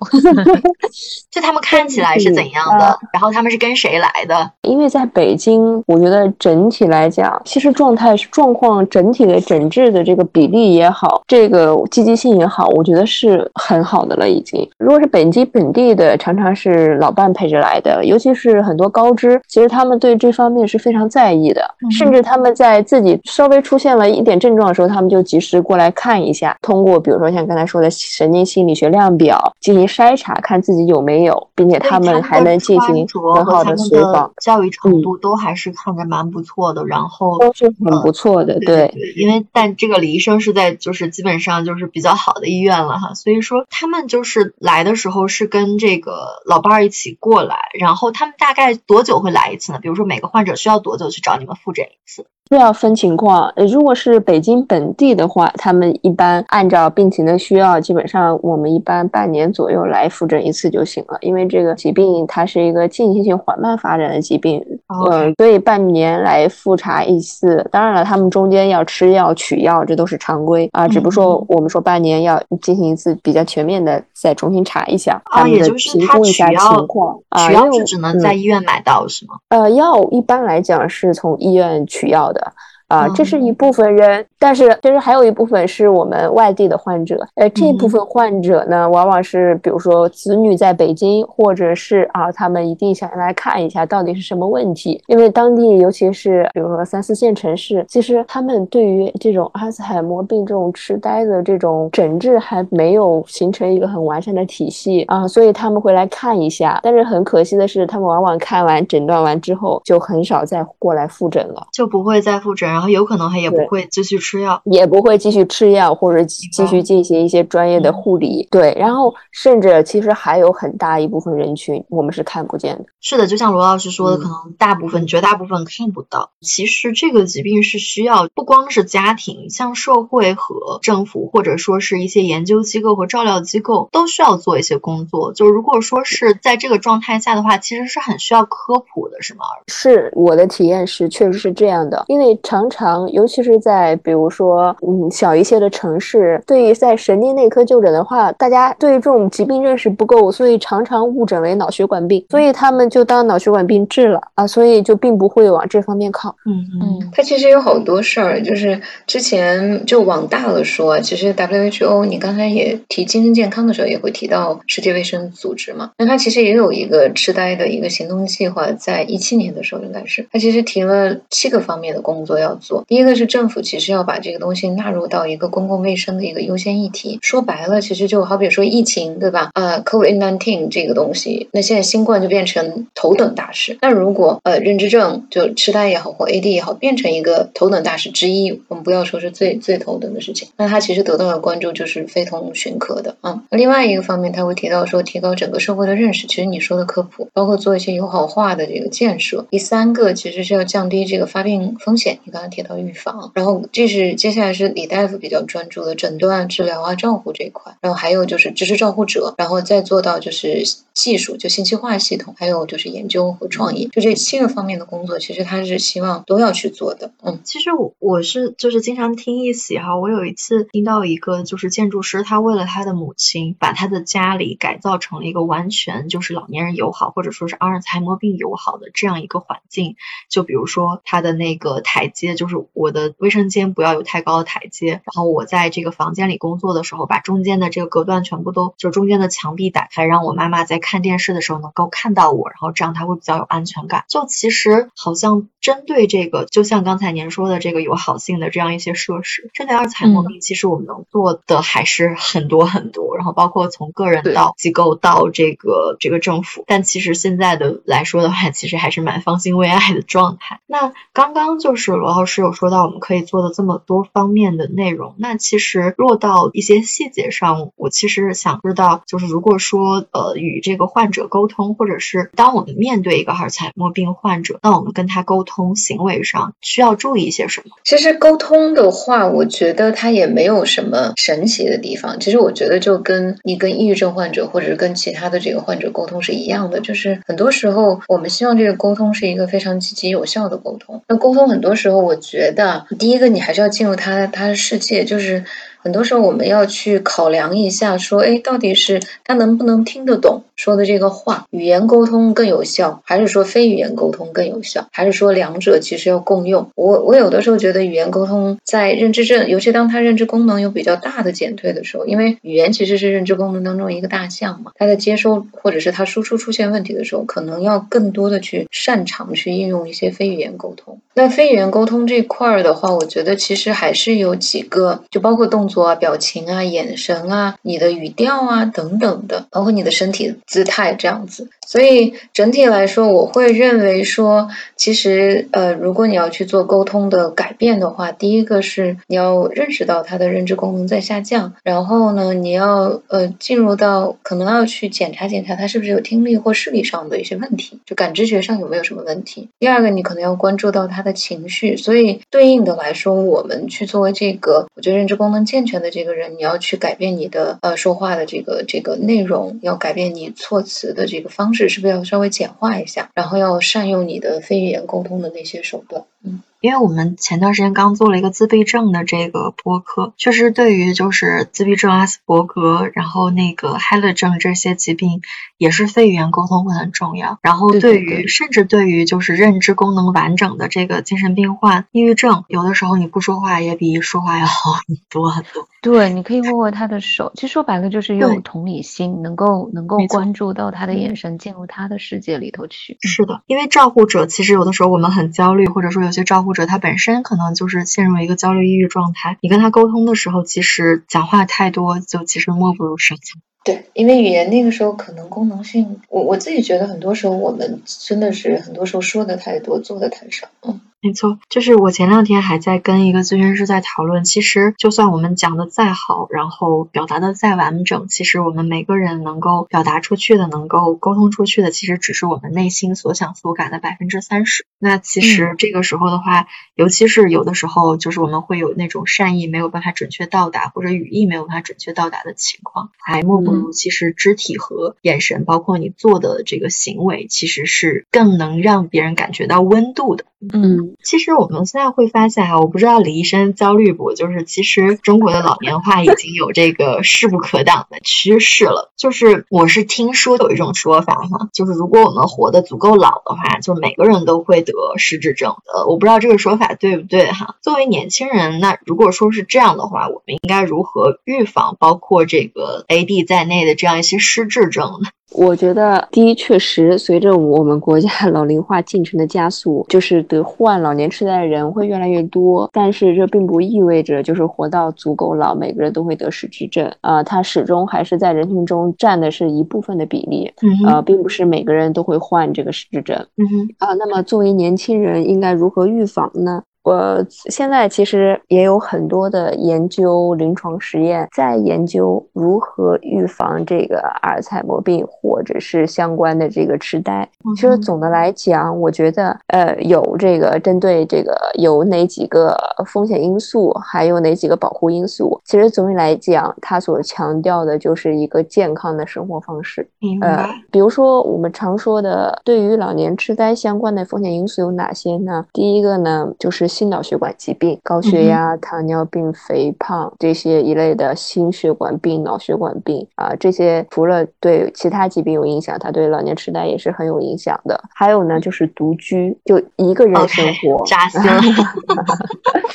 [1.29, 2.99] 就他们看起来是怎样的？
[3.13, 4.51] 然后他们是跟谁来的？
[4.61, 14.29] 因为在北京，我觉得整体来讲，其实状态状况整体的诊治的这个比例也好，这个积极性也好，我觉得是很好的了。
[14.29, 16.68] 已经，如果是北京本地的，常常是。
[16.71, 46.59] 是老伴陪着来的，尤其是很多高知，其实他们对这方面是非常在意的，甚至他们在自己稍微出现了一点症状的时候，他们就及时过来看一下，通过比如说像刚才说的神经心理学量表进行筛查，看自己有没有，并且他们还能进行很好的随访，教育程度都还是看着蛮不错的，然后都是很不错的，对，因为但这个李医生是在就是基本上就是比较好的医院了哈，所以说他们就是来的时候是跟这个老。
[46.59, 49.79] 伴儿一起过来，然后他们大概多久会来一次呢？
[49.79, 52.27] 比如说每个患者需要多久去找你们复诊一次？
[52.49, 61.17] 这要分情况，如果是北京本地的话，他们一般按照病情的需要，基本上我们一般半年左右来复诊一次就行了。
[61.21, 67.63] 因为这个疾病它是一个进行性缓慢发展的疾病，嗯，所以半年来复查一次。
[67.71, 70.87] 当然了，他们中间要吃药取药，这都是常规啊。
[70.87, 77.47] 只不过说我们说半年要进行一次比较全面的再重新查一下他们的评估一下情况啊。
[77.47, 79.35] 取药是只能在医院买到是吗？
[79.49, 82.38] 呃，药一般来讲是从医院取药的。
[82.39, 82.53] 的。
[82.89, 84.25] 啊，这是一部分人。
[84.37, 106.79] 但是其实还有一部分是我们外地的患者，呃，这部分患者呢，往往是比如说子女在北京，或者是啊，他们一定想来看一下到底是什么问题，因为当地尤其是比如说三四线城市，其实他们对于这种阿兹海默病这种痴呆的这种诊治还没有形成一个很完善的体系啊，所以他们会来看一下。
[106.81, 114.17] 但是很可惜的是，他们往往看完诊断完之后，就很少再过来复诊了，就不会再复诊，然后有可能他也不会继续。
[114.29, 118.47] 吃药也不会继续吃药，或者继续进行一些专业的护理。
[118.51, 122.85] 对，然后甚至其实还有很大一部分人群我们是看不见的。
[123.01, 126.29] 是的，就像罗老师说的，可能大部分、绝大部分看不到。
[126.41, 135.33] 其实这个疾病是需要不光是家庭，像社会和政府，或者说是一些研究机构和照料机构，都需要做一些工作。
[135.33, 139.45] 就如果说是在这个状态下的话，其实是很需要科普的，是吗？
[139.67, 142.05] 是我的体验是，确实是这样的。
[142.09, 144.29] 因为常常，尤其是在比如。
[144.29, 156.35] 说，嗯，小一些的城市，对于在神经内科就诊的话，大家对于这种疾病认识不够，所以常常误诊为脑血管病，所以他们就当脑血管病治了啊，所以就并不会往这方面靠。
[156.45, 172.83] 嗯嗯，它其实有好多事儿，就是之前就往大了说，其实 WHO，你刚才也提精神健康的时候，也会提到世界卫生组织嘛，那它其实也有一个痴呆的一个行动计划，在一七年的时候应该是，它其实提了七个方面的工作要做。
[172.87, 177.19] 第一个是政府其实要把这个东西纳入到一个公共卫生的一个优先议题。
[177.21, 179.49] 说白了，其实就好比说疫情，对吧？
[179.53, 183.77] 呃，COVID-19 这个东西，那现在新冠就变成头等大事。
[183.81, 193.43] 那如果呃认知症就痴呆也好或 AD 也好，变成一个头等大事之一，我们不要说是最最头等的事情，那它其实得到的关注就是非同寻可的啊。
[193.51, 199.45] 另外一个方面，他会提到说提高整个社会的认识，其实你说的科普，包括做一些友好化的这个建设。
[199.49, 217.11] 第三个其实是要降低这个发病风险，你刚提到预防，然后这是接下来是李大夫比较专注的诊断、治疗啊、照护这一块，然后还有就是支持照护者，然后再做到就是技术，就信息化系统，还有就是研究和创意，就这七个方面的工作，其实他是希望都要去做的。
[217.23, 229.95] 嗯，其实我我是就是经常听一喜哈，我有一次听到一个就是建筑师，他为了他的母亲，把他的家里改造成了一个完全就是老年人友好，或者说是阿尔茨海默病友好的这样一个环境。
[230.29, 244.05] 就比如说他的那个台阶，就是我的卫生间不要有太高的台阶，然后我在这个房间里工作的时候，把中间的这个隔断全部都就中间的墙壁打开，让我妈妈在看电视的时候能够看到我，然后这样她会比较有安全感。
[244.07, 260.61] 就其实好像针对这个，就像刚才您说的这个友好性的这样一些设施，针对阿尔茨海默病，其实我们能做的还是很多很多，然后包括从个人到机构到这个这个政府，但其实现在的来说的话，其实还是蛮方兴未艾的状态。
[260.65, 277.71] 那刚刚就是罗老师是有说到我们可以做的这么多方面的内容，那其实落到一些细节上，我其实想知道，就是如果说呃与这个患者沟通，或者是当我们面对一个阿尔茨海默病患者，那我们跟他沟通行为上需要注意一些什么？
[277.83, 282.19] 其实沟通的话，我觉得它也没有什么神奇的地方。
[282.19, 291.01] 其实我觉得就跟你跟抑郁症患者或者是跟其他的这个患者沟通是一样的，就是很多时候我们希望这个沟通是一个非常积极有效的沟通。
[291.07, 295.45] 那沟通很多时候，我觉得第一个你还是要进入他他的世界，就是
[295.77, 300.43] 很多时候我们要去考量一下，说哎，到底是他能不能听得懂。
[300.59, 306.69] 说的这个话，语言沟通更有效，还是说非语言沟通更有效，还是说两者其实要共用？
[306.75, 320.99] 我我有的时候觉得语言沟通在认知症，尤其当他认知功能有比较大的减退的时候，因为语言其实是认知功能当中一个大项嘛，它的接收或者是它输出出现问题的时候，可能要更多的去擅长去应用一些非语言沟通。
[321.13, 330.35] 那非语言沟通这块儿的话，我觉得其实还是有几个，就包括动作啊、表情啊、眼神啊、你的语调啊等等的，包括你的身体。
[330.49, 349.49] 姿态这样子，所以整体来说，我会认为说，其实呃，如果你要去做沟通的改变的话，第一个是你要认识到他的认知功能在下降，然后呢，你要呃进入到可能要去检查检查他是不是有听力或视力上的一些问题，就感知觉上有没有什么问题。
[349.59, 360.33] 第二个，你可能要关注到他的情绪，所以对应的来说，我们去作为这个我觉得认知功能健全的这个人，你要去改变你的呃说话的这个这个内容，要改变你。
[360.35, 363.09] 措辞的这个方式是不是要稍微简化一下？
[363.15, 366.41] 然后要善用你的非语言沟通的那些手段，嗯。
[366.61, 375.21] 因为我们前段时间刚做了一个自闭症的这个播客，确实对于就是自闭症、阿斯伯格，然后那个海勒症这些疾病，
[375.57, 377.39] 也是非语言沟通会很重要。
[377.41, 385.67] 然后对于甚至对于就是认知功能完整的这个精神病患、抑郁症，有的时候你不说话也比说话要好 很多很多。
[385.81, 392.97] 对，你可以握握他的手，其实说白了就是用同理心，能够能够关注到他的眼神，进入他的世界里头去。
[392.99, 396.48] 是的，因为照护者其实有的时候我们很焦虑，或者说有些照护。
[396.49, 403.39] 或者他本身可能就是陷入一个焦虑抑郁状态，你跟他沟通的时候，其实讲话太多，就其实莫不如少讲。
[403.63, 410.47] 对，因为语言那个时候可能功能性，我我自己觉得很多时候我们真的是很多时候说的太多，做的太少。
[410.63, 410.81] 嗯。
[411.01, 424.65] 没错，就是我前两天还在跟一个咨询师在讨论，其实就算我们讲的再好，然后表达的再完整，其实我们每个人能够表达出去的，能够沟通出去的，其实只是我们内心所想所感的百分之三十。
[424.77, 440.25] 那其实这个时候的话，尤其是有的时候，就是我们会有那种善意没有办法准确到达，或者语义没有办法准确到达的情况，还莫不如其实肢体和眼神，包括你做的这个行为，其实是更能让别人感觉到温度的。
[440.41, 444.13] 嗯，其实我们现在会发现哈，我不知道李医生焦虑不？
[444.13, 448.93] 就是其实中国的老年化已经有这个势不可挡的趋势了。
[448.95, 455.55] 就是我是听说有一种说法哈，就是如果我们活得足够老的话，就每个人都会得失智症。
[455.73, 457.57] 呃，我不知道这个说法对不对哈。
[457.61, 465.09] 作为年轻人，那如果说是这样的话，我们应该如何预防包括这个 AD 在内的这样一些失智症呢？
[465.31, 472.69] 我觉得第一，确实随着我们国家 老龄化进程的加速，就是得患老年痴呆的人会越来越多。
[472.73, 477.23] 但是这并不意味着就是活到足够老，每个人都会得失智症啊。
[477.23, 480.51] 它始终还是在人群中占的是一部分的比例，
[480.85, 483.15] 呃，并不是每个人都会患这个失智症。
[483.37, 486.63] 嗯哼啊，那么作为年轻人，应该如何预防呢？
[486.83, 497.29] 我现在其实也有很多的研究、临床实验，在研究如何预防这个阿尔茨海默病或者是相关的这个痴呆。
[497.55, 502.57] 其实总的来讲，我觉得呃有这个针对这个有哪几个
[502.87, 505.39] 风险因素，还有哪几个保护因素。
[505.43, 509.87] 其实总体来讲，它所强调的就是一个健康的生活方式。
[510.21, 515.45] 呃，比如说我们常说的，对于老年痴呆相关的风险因素有哪些呢？
[515.53, 527.77] 第一个呢，就是心脑血管疾病，高血压、糖尿病、肥胖这些一类的心血管病、脑血管病啊，这些除了对其他疾病有影响，它对老年痴呆也是很有影响的。
[527.93, 531.19] 还有呢，就是独居，就一个人生活， 扎心。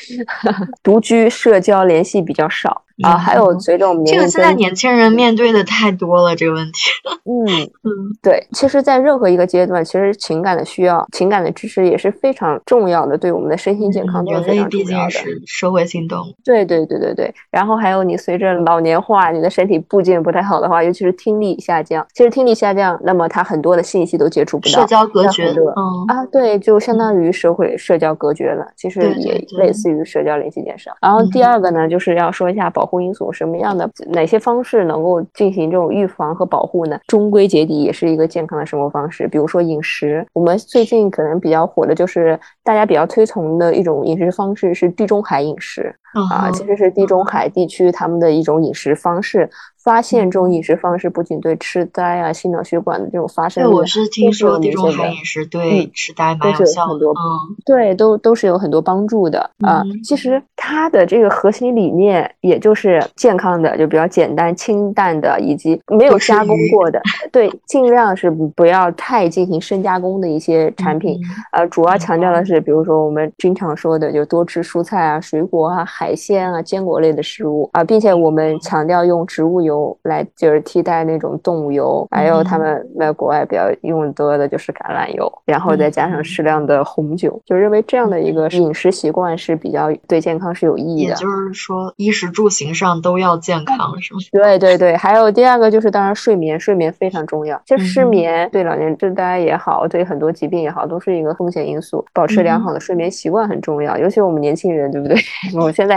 [0.84, 2.82] 独居，社交联系比较少。
[3.02, 6.90] 啊，还有随着我们这个现在年轻人面对的太多了这个问题。
[7.24, 7.44] 嗯
[7.82, 7.90] 嗯，
[8.22, 15.10] 对，其实，在任何一个阶段，其实情感的需要、情感的支持也是非常重要的，对我们的身心健康都是非常重要的。
[15.10, 16.34] 是社会性动物。
[16.44, 17.34] 对对对对对。
[17.50, 22.06] 然后还有你随着老年化，你的身体部件不太好的话，尤其是听力下降。
[22.14, 25.46] 其实听力下降，那么他很多的信息都接触不到，社交隔绝。
[25.46, 28.64] 嗯啊，对，就相当于社会社交隔绝了。
[28.76, 30.92] 其实也类似于社交联系减少。
[31.00, 32.83] 然后第二个呢，就是要说一下保。
[32.84, 37.00] 保护因素什么样的哪些方式能够进行这种预防和保护呢？
[37.06, 39.26] 终归结底也是一个健康的生活方式。
[39.26, 45.96] 比如说饮食，我们最近可能比较火的就是大家比较推崇的一种饮食方式是地中海饮食
[46.30, 49.50] 啊，其实是地中海地区他们的一种饮食方式。
[49.84, 59.82] 发现这种饮食方式不仅对痴呆啊、心脑血管的这种发生，对，我是听说地中海饮食对痴呆蛮有效的，嗯，对，都都是有很多帮助的啊。
[60.02, 66.98] 其实它的这个核心理念也就是健康的，就比较简单、清淡的，以及没有加工过的，
[67.30, 71.20] 对，尽量是不要太进行深加工的一些产品。
[71.52, 79.96] 呃，主要强调的是，比如说我们经常说的，就多吃蔬菜啊、水果啊、海鲜啊、坚果类的食物啊，并且我们强调用植物油。
[80.02, 91.10] 来就是替代那种动物油，还有他们在国外比较用多的就是橄榄油，然后再加上适量的红酒，就认为这样的一个饮食习惯是比较对健康是有意义的。
[91.10, 94.20] 也就是说，衣食住行上都要健康，是吗？
[94.32, 97.60] 对对对，还有第二个就是当然睡眠，睡眠非常重要。
[97.64, 102.04] 就失眠对老年痴呆也好，对很多疾病也好，都是一个风险因素。
[102.12, 105.16] 保持良好的睡眠习惯很重要，尤其我们年轻人，对不对？
[105.58, 105.93] 我现在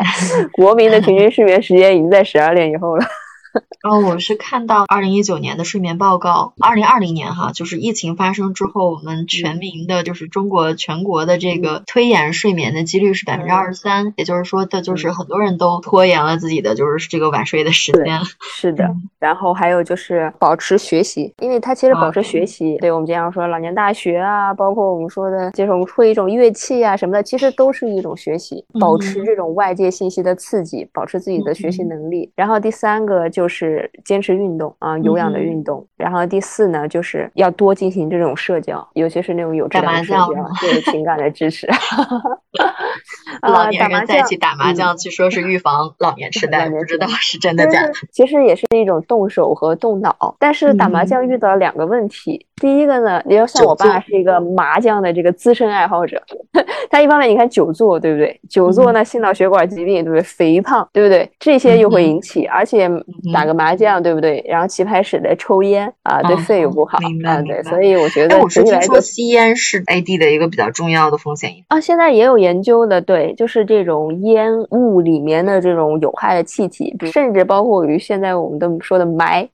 [0.54, 3.06] 国民的平均睡眠时间已经在十二点以后了。
[3.84, 18.20] 然后我是看到二零一九年的睡眠报告，二零二零年哈，就是疫情发生之后，我们全民的，就是中国全国的这个推延睡眠的几率是百分之二十三，也就是说的，就是很多人都拖延了自己的就是这个晚睡的时间。
[18.42, 18.90] 是的，
[19.20, 22.48] 然后还有就是保持学习，因为它其实保持学。
[22.48, 32.32] 习，对我们经常说老年大学啊，包括我们说的这种会一种乐器啊什么的，其实都是一种学习，保持这种外界信息的刺激，保持自己的学习能力。
[32.38, 33.48] 然后第三个就。
[33.48, 35.88] 是坚持运动啊，有氧的运动。
[35.96, 40.28] 然后第四呢，就是要多进行这种社交，尤其是那种有质量的社交，
[40.60, 41.66] 对情感的支持。
[43.42, 47.94] 老年人在一起打麻将，据说是预防老年痴 呆，不知道是真的假的。
[48.12, 52.46] 其实也是一种动手和动脑，但是打麻将遇到两个问题。
[52.60, 56.22] 第一个呢，你要像我爸是一个麻将的这个资深爱好者，
[56.92, 58.38] 他一方面你看久坐，对不对？
[58.50, 60.22] 久坐呢，心脑血管疾病，对不对？
[60.24, 61.32] 肥胖，对不对？
[61.40, 62.90] 这些又会引起，而且
[63.34, 64.44] 打个麻将，对不对？
[64.48, 68.38] 然后棋牌室的抽烟啊，对肺又不好啊，对，所以我觉得。
[68.40, 79.48] 我是听说吸烟是 AD 的一个比较重要的风险因素啊，现在也有研究的，对，就是这种烟雾里面的这种有害的气体，甚至包括于现在我们都说的霾，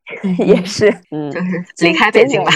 [0.45, 2.51] 也是，嗯，就是离开北京吧。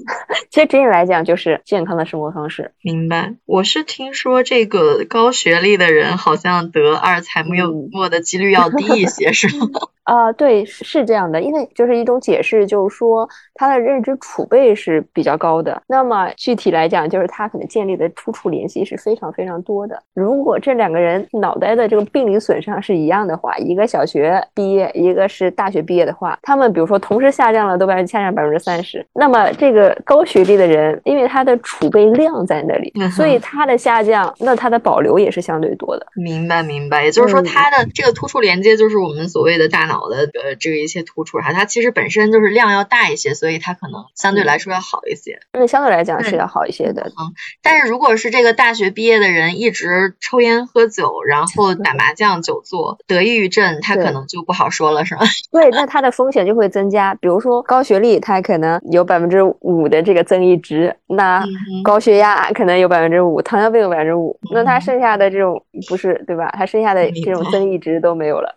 [0.50, 2.72] 其实整体来讲，就是健康的生活方式。
[2.82, 3.34] 明白。
[3.46, 9.66] 我是听说这个高学历的人好像得阿尔茨海默的几率要低一些，是吗？
[10.02, 15.80] 啊，对，是这样的，因为就是一种解释，就是说他的认知储备是比较高的。
[15.86, 20.02] 那么具体来讲，就是他可能建立的突触联系是非常非常多的。
[20.12, 36.06] 如果这两个人脑袋的这个病理损伤是一样的话，一个小学毕业，一个是大学毕业的话，他们比如说同时下降了都百下降百分之三十，那么这个高学历的人，因为他的储备量在那里，所以他的下降，那他的保留也是相对多的。
[36.14, 37.04] 明白，明白。
[37.04, 40.02] 也就是说，他的这个突触连接就是我们所谓的大脑。
[40.12, 45.38] 的呃这个一些突出，哈，它其实本身就是量要大一些，所以它可能相对来说要好一些。
[45.52, 47.02] 那相对来讲是要好一些的。
[47.06, 55.22] 嗯，但是如果是这个大学毕业的人一直抽烟喝酒，然后打麻将、久坐，得抑郁症，他可能就不好说了，是吗？
[55.50, 57.14] 对，那他的风险就会增加。
[57.14, 61.42] 比如说高学历，他可能有百分之五的这个增益值；那
[61.82, 66.48] 高血压可能有百分之五，糖尿病有百分之五，那他剩下的这种不是对吧？
[66.56, 68.52] 他剩下的这种增益值都没有了。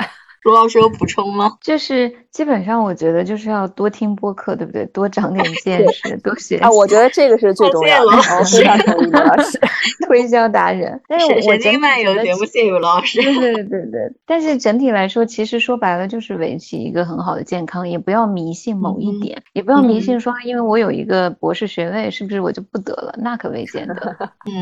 [0.46, 1.58] 卢老师有补充吗？
[1.62, 4.84] 就是基本上，我觉觉得就是要多听播客，对不对？
[4.88, 6.72] 多长点 见识，多学啊！
[6.72, 8.18] 我觉得这个是最重要的。
[8.44, 9.60] 非常同意老师，
[10.08, 11.00] 推销达人。
[11.08, 13.22] 但是我真漫游节目，谢谢老 师。
[13.22, 14.12] 对对对对。
[14.26, 23.16] 但是整体来说，其实说白了就是维持一个很好的健康，也不要迷信某一点，也不要迷信说，因为我有一个博士学位，是不是我就不得了？
[23.20, 23.96] 那可未见得。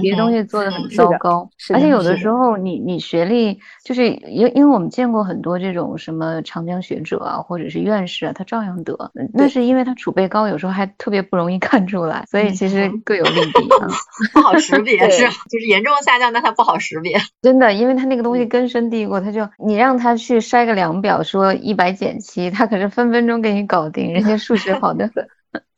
[0.02, 5.73] 别的东西做的很糟糕，而且有的时候你你学历就是因因为我们见过很多这。
[5.74, 13.88] 这种什么长江学者啊，或者是院士啊，他照样得，那是因为他储备高，有时候还特别不容易看出来，所以其实各有利弊啊，
[14.34, 25.28] 不好识别是，就是严重下降，但他不好识别， 真的，因为他那个东西根深蒂固，他就你让他去筛个量表，说一百减七，他可是分分钟给你搞定，人家数学好的很。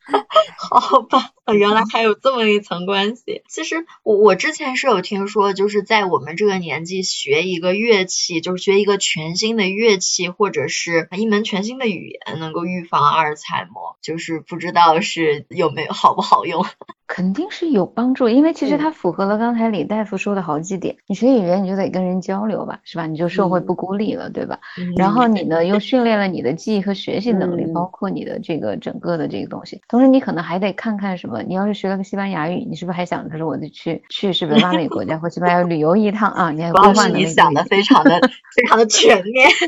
[0.56, 1.18] 好吧，
[1.54, 3.42] 原来还有这么一层关系。
[3.48, 13.96] 其实我我之前是有听说，就是在我们这个年纪学一个乐器，就是学一个全新的乐器，或者是一门全新的语言，能够预防阿尔茨海默。
[14.02, 16.64] 就是不知道是有没有好不好用。
[17.08, 20.96] 肯定是有帮助，因为其实它符合了刚才李大夫说的好几点。
[21.06, 23.06] 你学语言，你就得跟人交流吧，是吧？
[23.06, 24.58] 你就社会不孤立了，对吧？
[24.96, 29.80] 然后你呢， 又训练了你的记忆和学习能力，包括你的这个整个的这个东西。
[29.88, 31.35] 同时，你可能还得看看什么？
[31.42, 36.50] 你要是学了个西班牙语，你是不是还想着说我得去去是不是 拉美国家或西班牙旅游一趟啊？
[36.50, 39.48] 你还规划你想的非常的非常的全面。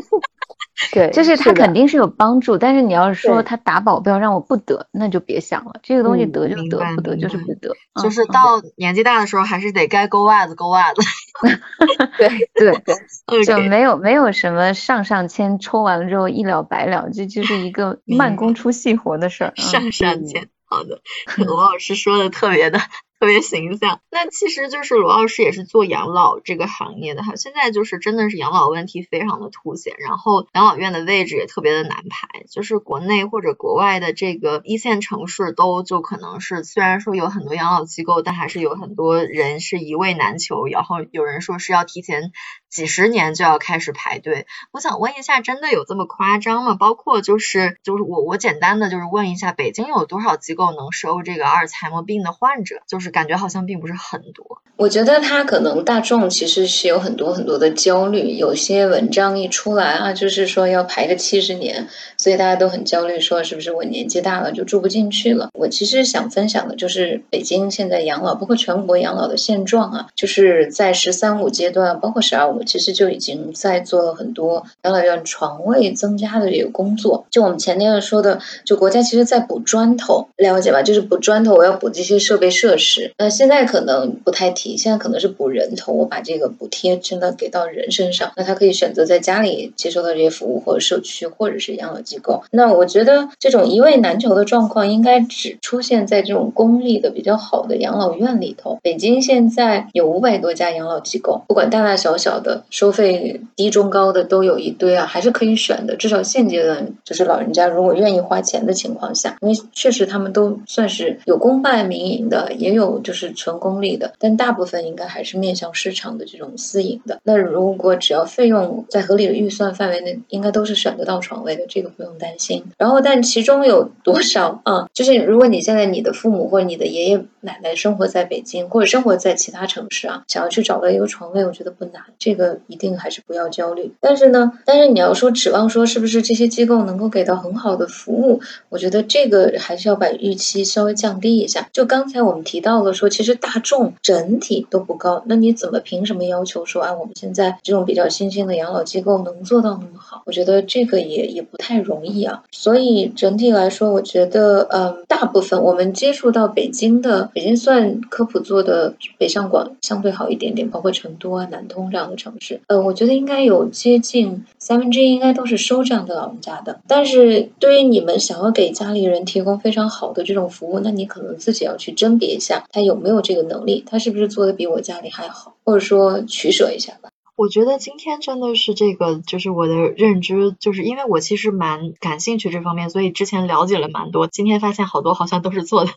[0.93, 5.73] 对，就是他肯定是有帮助，但是你要是说他打保镖让我不得，那就别想了。
[5.83, 7.75] 这个东西得就得，不得就是不得。
[8.01, 11.03] 就是到年纪大的时候，还是得该勾袜子勾袜子。
[12.17, 12.81] 对对
[13.27, 19.53] 对，就没有没有什么上上签抽完了之后一了百了，这就是一个慢工出细活的事儿。
[19.57, 21.03] 上上签，好的，
[21.45, 22.81] 罗老师说的特别的。
[23.21, 42.31] 特别形象，那其实就是罗老师也是做养老这个行业的哈，现在就是真的是养老问题非常的凸显，然后养老院的位置也特别的难排，就是国内或者国外的这个一线城市都就可能是虽然说有很多养老机构，但还是有很多人是一位难求，然后有人说是要提前
[42.71, 46.77] 几十年就要开始排队，我想问一下，真的有这么夸张吗？
[46.79, 52.77] 包括就是就是我我简单的就是问一下，北京有多少机构能收这个阿尔茨海默病的患者？
[52.87, 53.09] 就是。
[53.19, 54.61] 感觉好像并不是很多。
[54.77, 65.49] 我觉得他可能大众其实是有很多很多的焦虑，有些文章一出来啊，就是说要排个七十年，所以大家都很焦虑，说是不是我年纪大了就住不进去了？
[65.55, 77.27] 我其实想分享的就是北京现在养老，包括全国养老的现状啊，就是在“十三五”阶段，包括“十二五”，我其实就已经在做了很多养老院床位增加的这个工作。
[77.31, 80.83] 就我们前天说的，就国家其实在补砖头，了解吧？
[80.83, 83.13] 就是补砖头，我要补这些设备设施。
[83.19, 92.43] 那现在可能不太提，现在可能是补人头，我把这个补贴真的给到人身上，那他可以选择在家里接受到这些服务，或者社区，或者是养老机构。
[92.51, 98.79] 那我觉得这种一位难求的状况，应该只出现在这种公立的比较好的养老院里头。
[98.83, 105.97] 北京现在有五百多家养老机构，不管大大小小的，收费低中高的都有一堆啊，还是可以选的。
[105.97, 112.99] 至少现阶段，就是老人家如果愿意花钱的情况下，因为确实他们都算是有公办民营的，也有。
[112.99, 117.21] 就是纯公立的，但大部分应该还是面向市场的这种私营的。
[117.23, 122.65] 那如果只要费用在合理的预算范围内，应该都是选得到床位的，这个不用担心。
[122.77, 124.89] 然后，但其中有多少啊？
[124.93, 133.93] 就是如果你现在你的父母或者你的爷爷奶奶生活在北京或者生活在其他城市啊，想要去找到一个床位，我觉得不难，这个个一定还是不要焦虑。
[134.01, 141.69] 但是呢，但是你要说指望说是不是这些机构能够给到很好的服务，我觉得这个还是要把预期稍微降低一下。
[141.73, 142.95] 就刚才我们提到了。
[142.99, 146.93] 说其实大众整体都不高，那你怎么凭什么要求说啊？
[146.95, 150.23] 我们现在这种比较新兴的养老机构能做到那么好？
[150.27, 152.43] 我觉得这个也也不太容易啊。
[152.51, 166.81] 所以整体来说，我觉得嗯，大部分我们接触到北京的，北京算科普做的北上广相对好一点点，包括成都啊、南通这样的城是，呃，我觉得应该有接近三分之一应该都是收这样的老人家的。
[166.87, 172.65] 但是对于你们想要给家里人提供非常好的这种服务，那你可能自己要去甄别一下。
[172.71, 173.85] 他有没有这个能力？
[173.87, 175.55] 他是不是做的比我家里还好？
[175.65, 177.09] 或者说取舍一下吧。
[177.39, 184.27] 我觉得今天真的是这个，就是我的认知，就是因为我其实蛮感兴趣这方面，所以之前了解了蛮多。
[184.27, 185.93] 今天发现好多好像都是错的。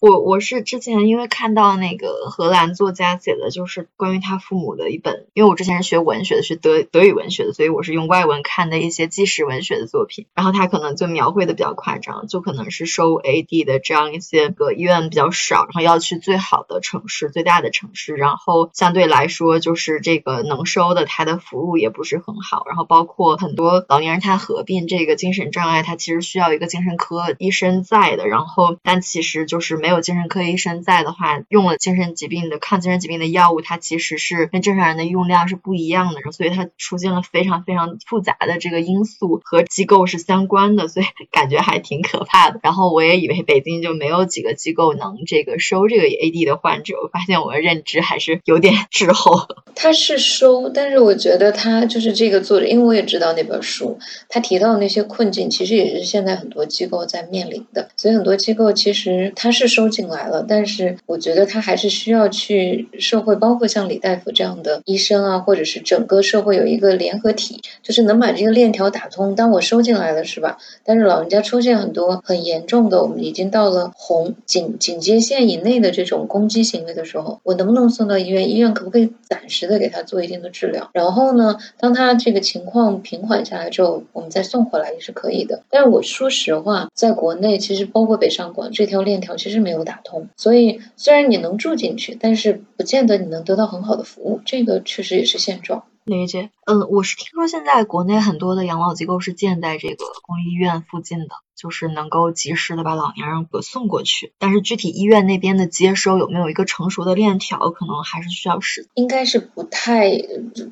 [0.00, 10.24] 我我是之前因为看到那个荷兰作家写的，就是关于他父母的一本，因为我之前是学文学的，学德德语文学的，所以我是用外文看的一些纪实文学的作品。
[10.32, 20.85] 然后他可能就描绘的比较夸张，就可能是收 AD 的这样一些个医院比较少，然后要去最好的城市、最大的城市，然后相对来说就是这个能收。
[20.94, 42.60] 的他的服务也不是很好，然后包括很多老年人他合并这个精神障碍，他其实需要一个精神科医生在的，然后但其实就是没有精神科医生在的话，用了精神疾病的抗精神疾病的药物，它其实是跟正常人的用量是不一样的，所以它出现了非常非常复杂的这个因素和机构是相关的，所以感觉还挺可怕的。
[42.62, 49.48] 然后我也以为北京就没有几个机构能这个收这个 AD 的患者，我发现我的认知还是有点滞后。
[49.74, 50.56] 他是收。
[50.76, 53.98] 但是我觉得他就是这个作者，因为我也知道那本书，
[54.28, 57.88] 他提到的那些困境，其实也是现在很多机构在面临的。
[57.96, 69.34] 所以很多机构其实他是收进来了，但是我觉得他还是需要去社会，包括像李大夫这样的医生啊，或者是整个社会有一个联合体，就是能把这个链条打通。
[69.34, 70.58] 当我收进来了，是吧？
[70.84, 78.50] 但是老人家出现很多很严重的，我们已经到了红警警戒线以内的这种攻击行为的时候，我能不能送到医院？
[78.50, 80.65] 医院可不可以暂时的给他做一定的治？
[80.92, 85.62] 然后呢，当他这个情况平缓下来之后，我们再送回来也是可以的。
[85.70, 95.84] 但是我说实话，在国内其实包括北上广这条链条其实没有打通，所以虽然你能住进去，但是不见得你能得到很好的服务，这个确实也是现状。
[96.04, 101.28] 理解，嗯，我是听说现在国内很多的养老机构是建在这个公立医院附近的。
[101.56, 108.86] 就是能够及时的把老年人给送过去，但是具体医院那边的接收有没有一个成熟的链条，可能还是需要时。
[108.92, 110.10] 应该是不太，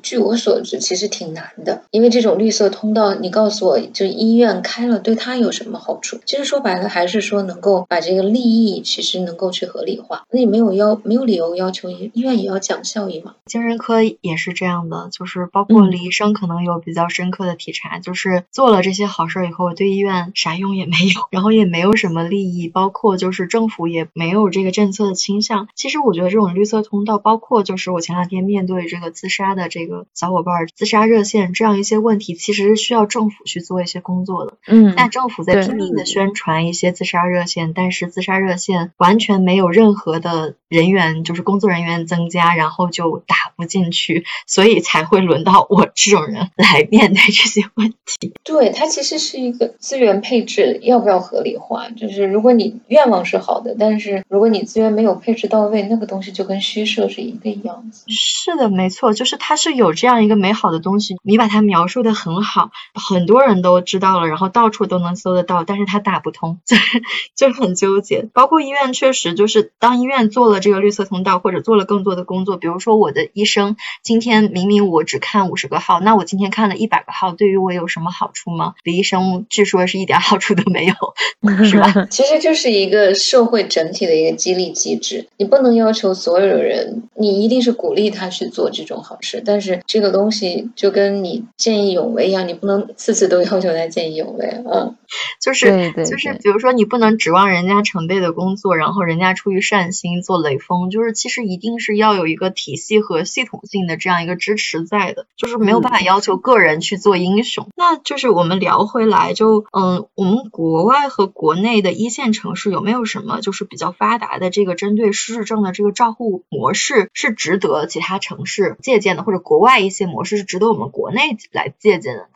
[0.03, 1.85] 据我所知，其实挺难的。
[1.89, 6.19] 因为这种绿色通道，你告诉我就医院开了，对他有什么好处？
[6.23, 10.23] 其实说白了，还是说能够把这个利益，其实能够去合理化。
[10.29, 13.33] 那你没有要，没有理由要求医院也要讲效益嘛？
[13.47, 20.75] 精神科也是这样的，就是包括李医生可能有比较深刻的体察，就是做了这些好事以后，对医院啥用？
[20.75, 25.69] 也没有，然后也没有什么利益，包括就是政府也没有这个政策的倾向。
[25.73, 34.57] 其实我觉得这种绿色通道，包括就是我前两天面对这个自杀的这个小伙伴自杀热线这样一些问题，其实是需要政府去做一些工作的。
[34.67, 48.33] 嗯，但政府在拼命的宣传一些自杀热线，但是自杀热线完全没有任何的人员，就是工作人员增加，然后就打不进去，所以才会轮到我这种人来面对这些问题。
[48.43, 50.79] 对，它其实是一个资源配置。
[50.81, 51.89] 要不要合理化？
[51.89, 58.03] 就是如果你愿望是好的，但是如果你资源没有配置到位，那个东西就跟虚设是一个样子。
[58.07, 66.59] 是的，没错，就是它是有这样一个美好的东西，你把它描述的很好，很多人都知道了，然后到处都能搜得到，但是它打不通，
[67.35, 68.27] 就很纠结。
[68.33, 78.75] 包括医院，确实就是当医院做了这个绿色通道，或者做了更多的工作，比如说我的医生今天明明我只看五十个号，那我今天看了一百个号，对于我有什么好处吗？
[78.83, 80.93] 李医生据说是一点好处都没有。
[81.63, 82.07] 是吧？
[82.09, 85.27] 其实就是一个社会整体的一个激励机制。
[85.37, 89.43] 你不能要求所有人，你一定是鼓励他去做这种好事。
[89.45, 94.95] 但是这个东西就跟你见义勇为一样，你不能次次都要求他见义勇为啊。
[95.39, 100.89] 就是就是，比如说你不能指望人家成倍的工作，然后人家出于善心做雷锋。
[100.89, 105.27] 就是其实一定是要有一个体系和系统性的这样一个支持在的。
[105.37, 107.67] 就是没有办法要求个人去做英雄。
[107.75, 122.27] 那就是我们聊回来，就嗯，我们国外和国内的一线城市有没有什么就是比较发达的这个针对失智症的这个照护模式是值得其他城市借鉴的，或者国外一些模式是值得我们国内来借鉴的？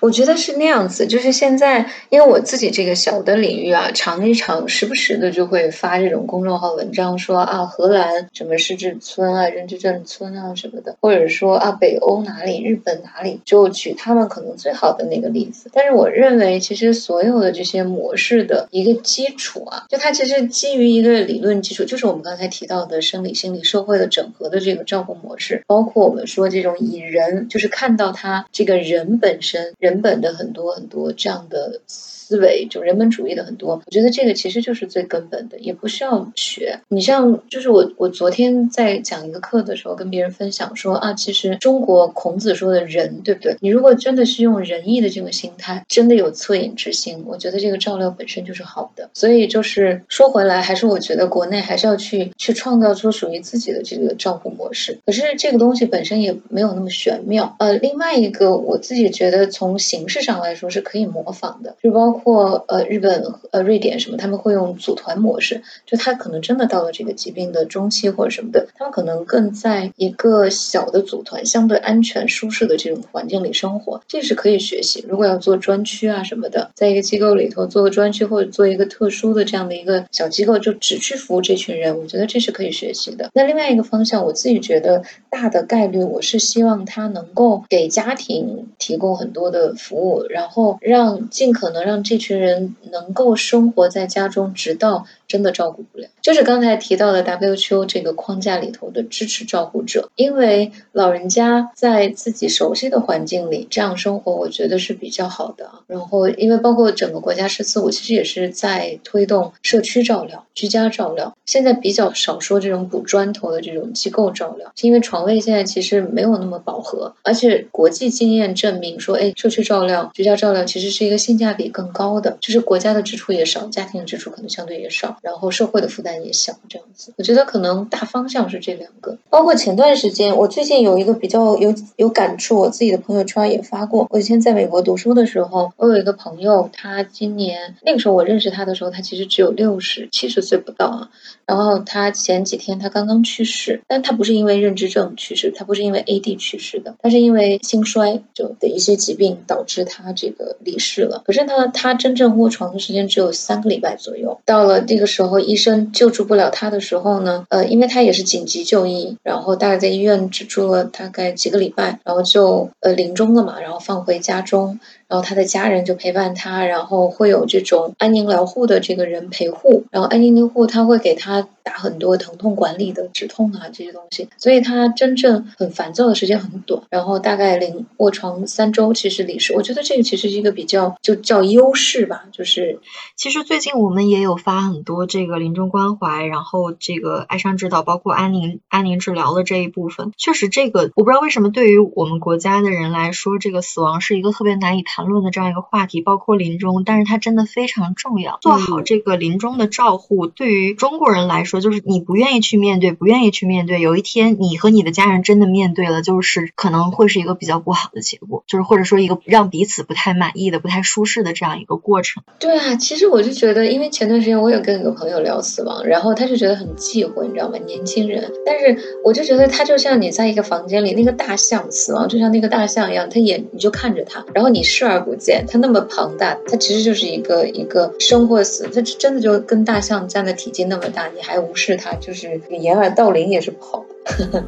[0.00, 15.70] 我觉得是那样子，就是现在，因为我自己这个小的领域啊，常一常时不时的就会发这种公众号文章，说啊，荷兰什么失智村啊、认知症村啊什么的，或者说啊，北欧哪里、日本哪里，就举他们可能最好的那个例子。
[15.72, 29.69] 但是我认为，其实所有的这些模式的一个基础啊，就它其实基于一个理论基础，就是我们刚才提到的生理、心理、社会的整合的这个照顾模式，包括我们说这种以人，就是看到他这个人本身。
[29.78, 31.82] 人本的很多很多这样的。
[32.30, 33.82] 思维，就人本主义的很多。
[33.84, 36.78] 我觉得这个其实就是最根本的，也不需要学。
[36.86, 43.56] 你像，就是我我昨天在讲一个课的时候，跟别人分享说啊，其实中国孔子说的仁，对不对？
[43.60, 49.10] 你如果真的是用仁义的这个心态，真的有恻隐之心，我觉得这个照料本身就是好的。
[49.12, 55.00] 所以就是说回来，还是我觉得国内还是要去去创造出属于自己的这个照顾模式。
[55.04, 57.56] 可是这个东西本身也没有那么玄妙。
[57.58, 75.04] 呃，另外一个我自己觉得从形式上来说是可以模仿的，就包括呃日本呃瑞典什么，他们会用组团模式，就他可能真的到了这个疾病的中期或者什么的，他们可能更在一个小的组团、相对安全舒适的这种环境里生活，这是可以学习。
[75.08, 83.30] 如果要做专区啊什么的，在一个机构里头做个专区或者做一个特殊的这样的一个小机构，就只去服务这群人，我觉得这是可以学习的。
[83.34, 95.06] 那另外一个方向，我自己觉得大的概率，我是希望他能够给家庭提供很多的服务，然后让尽可能让这群人能够生活在家中，直到。
[95.30, 105.70] 真的照顾不了，就是刚才提到的 WHO 这个框架里头的支持照顾者，因为老人家在自己熟悉的环境里这样生活，我觉得是比较好的。
[105.86, 111.32] 然后，因为包括整个国家“十四五”，其实也是在推动社区照料、居家照料。
[111.46, 125.16] 现在比较少说这种补砖头的这种机构照料，是因为床位现在其实没有那么饱和，而且国际经验证明说，哎，社区照料、居家照料其实是一个性价比更高的，就是国家的支出也少，家庭的支出可能相对也少。
[125.22, 129.16] 然后社会的负担也小，这样子，我觉得可能大方向是这两个。
[129.28, 134.06] 包括前段时间，我最近有一个比较有有感触，我自己的朋友圈也发过。
[134.10, 141.10] 我以前在美国读书的时候，我有一个朋友，他今年那个时候我认识他的时候，他其实只有六十七十岁不到啊。
[141.46, 151.22] 然后他前几天他刚刚去世，但他不是因为认知症去世，他不是因为 AD 去世的，他是因为心衰就的一些疾病导致他这个离世了。
[151.26, 154.40] 可是呢，他真正卧床的时间只有三个礼拜左右。
[154.44, 164.80] 到了这个时候，医生救助不了他的时候呢，呃，因为他也是紧急就医，然后大概在医院只住了大概几个礼拜，然后就呃临终了嘛，然后放回家中。
[165.10, 179.52] 然后他的家人就陪伴他，然后会有这种安宁疗护的这个人陪护，然后安宁疗护他会给他打很多疼痛管理的止痛啊这些东西，所以他真正很烦躁的时间很短，然后大概临卧床三周其实离世。
[179.52, 182.78] 我觉得这个其实是一个比较就叫优势吧，就是
[183.16, 194.99] 其实最近我们也有发很多这个临终关怀，然后这个哀伤指导，包括安宁安宁治疗的这一部分，确实这个我不知道为什么对于我们国家的人来说，这个死亡是一个特别难以谈。
[195.00, 198.38] 谈论的这样一个话题，包括临终，但是它真的非常重要。
[198.42, 203.80] 做好这个临终的照护，对于中国人来说，就是你不愿意去面对，不愿意去面对。
[203.80, 212.22] 有一天，你和你的家人真的面对了，就是可能会是一个比较不好的结果，就是或者说一个让彼此不太满意的、不太舒适的这样一个过程。
[212.38, 217.56] 对啊，其实我就觉得，因为前段时间我有跟一个朋友聊死亡，然后他就觉得很忌讳，你知道吗？
[217.66, 224.89] 年轻人，但是我就觉得他就像你在一个房间里，那个大象死亡就像那个大象一样，他眼你就看着他，然后你是。
[224.90, 234.44] 而不见，它那么庞大，它其实就是一个一个生或死，它真的就跟大象占的体积那么大，你还无视它，就是掩耳盗铃也是不好的。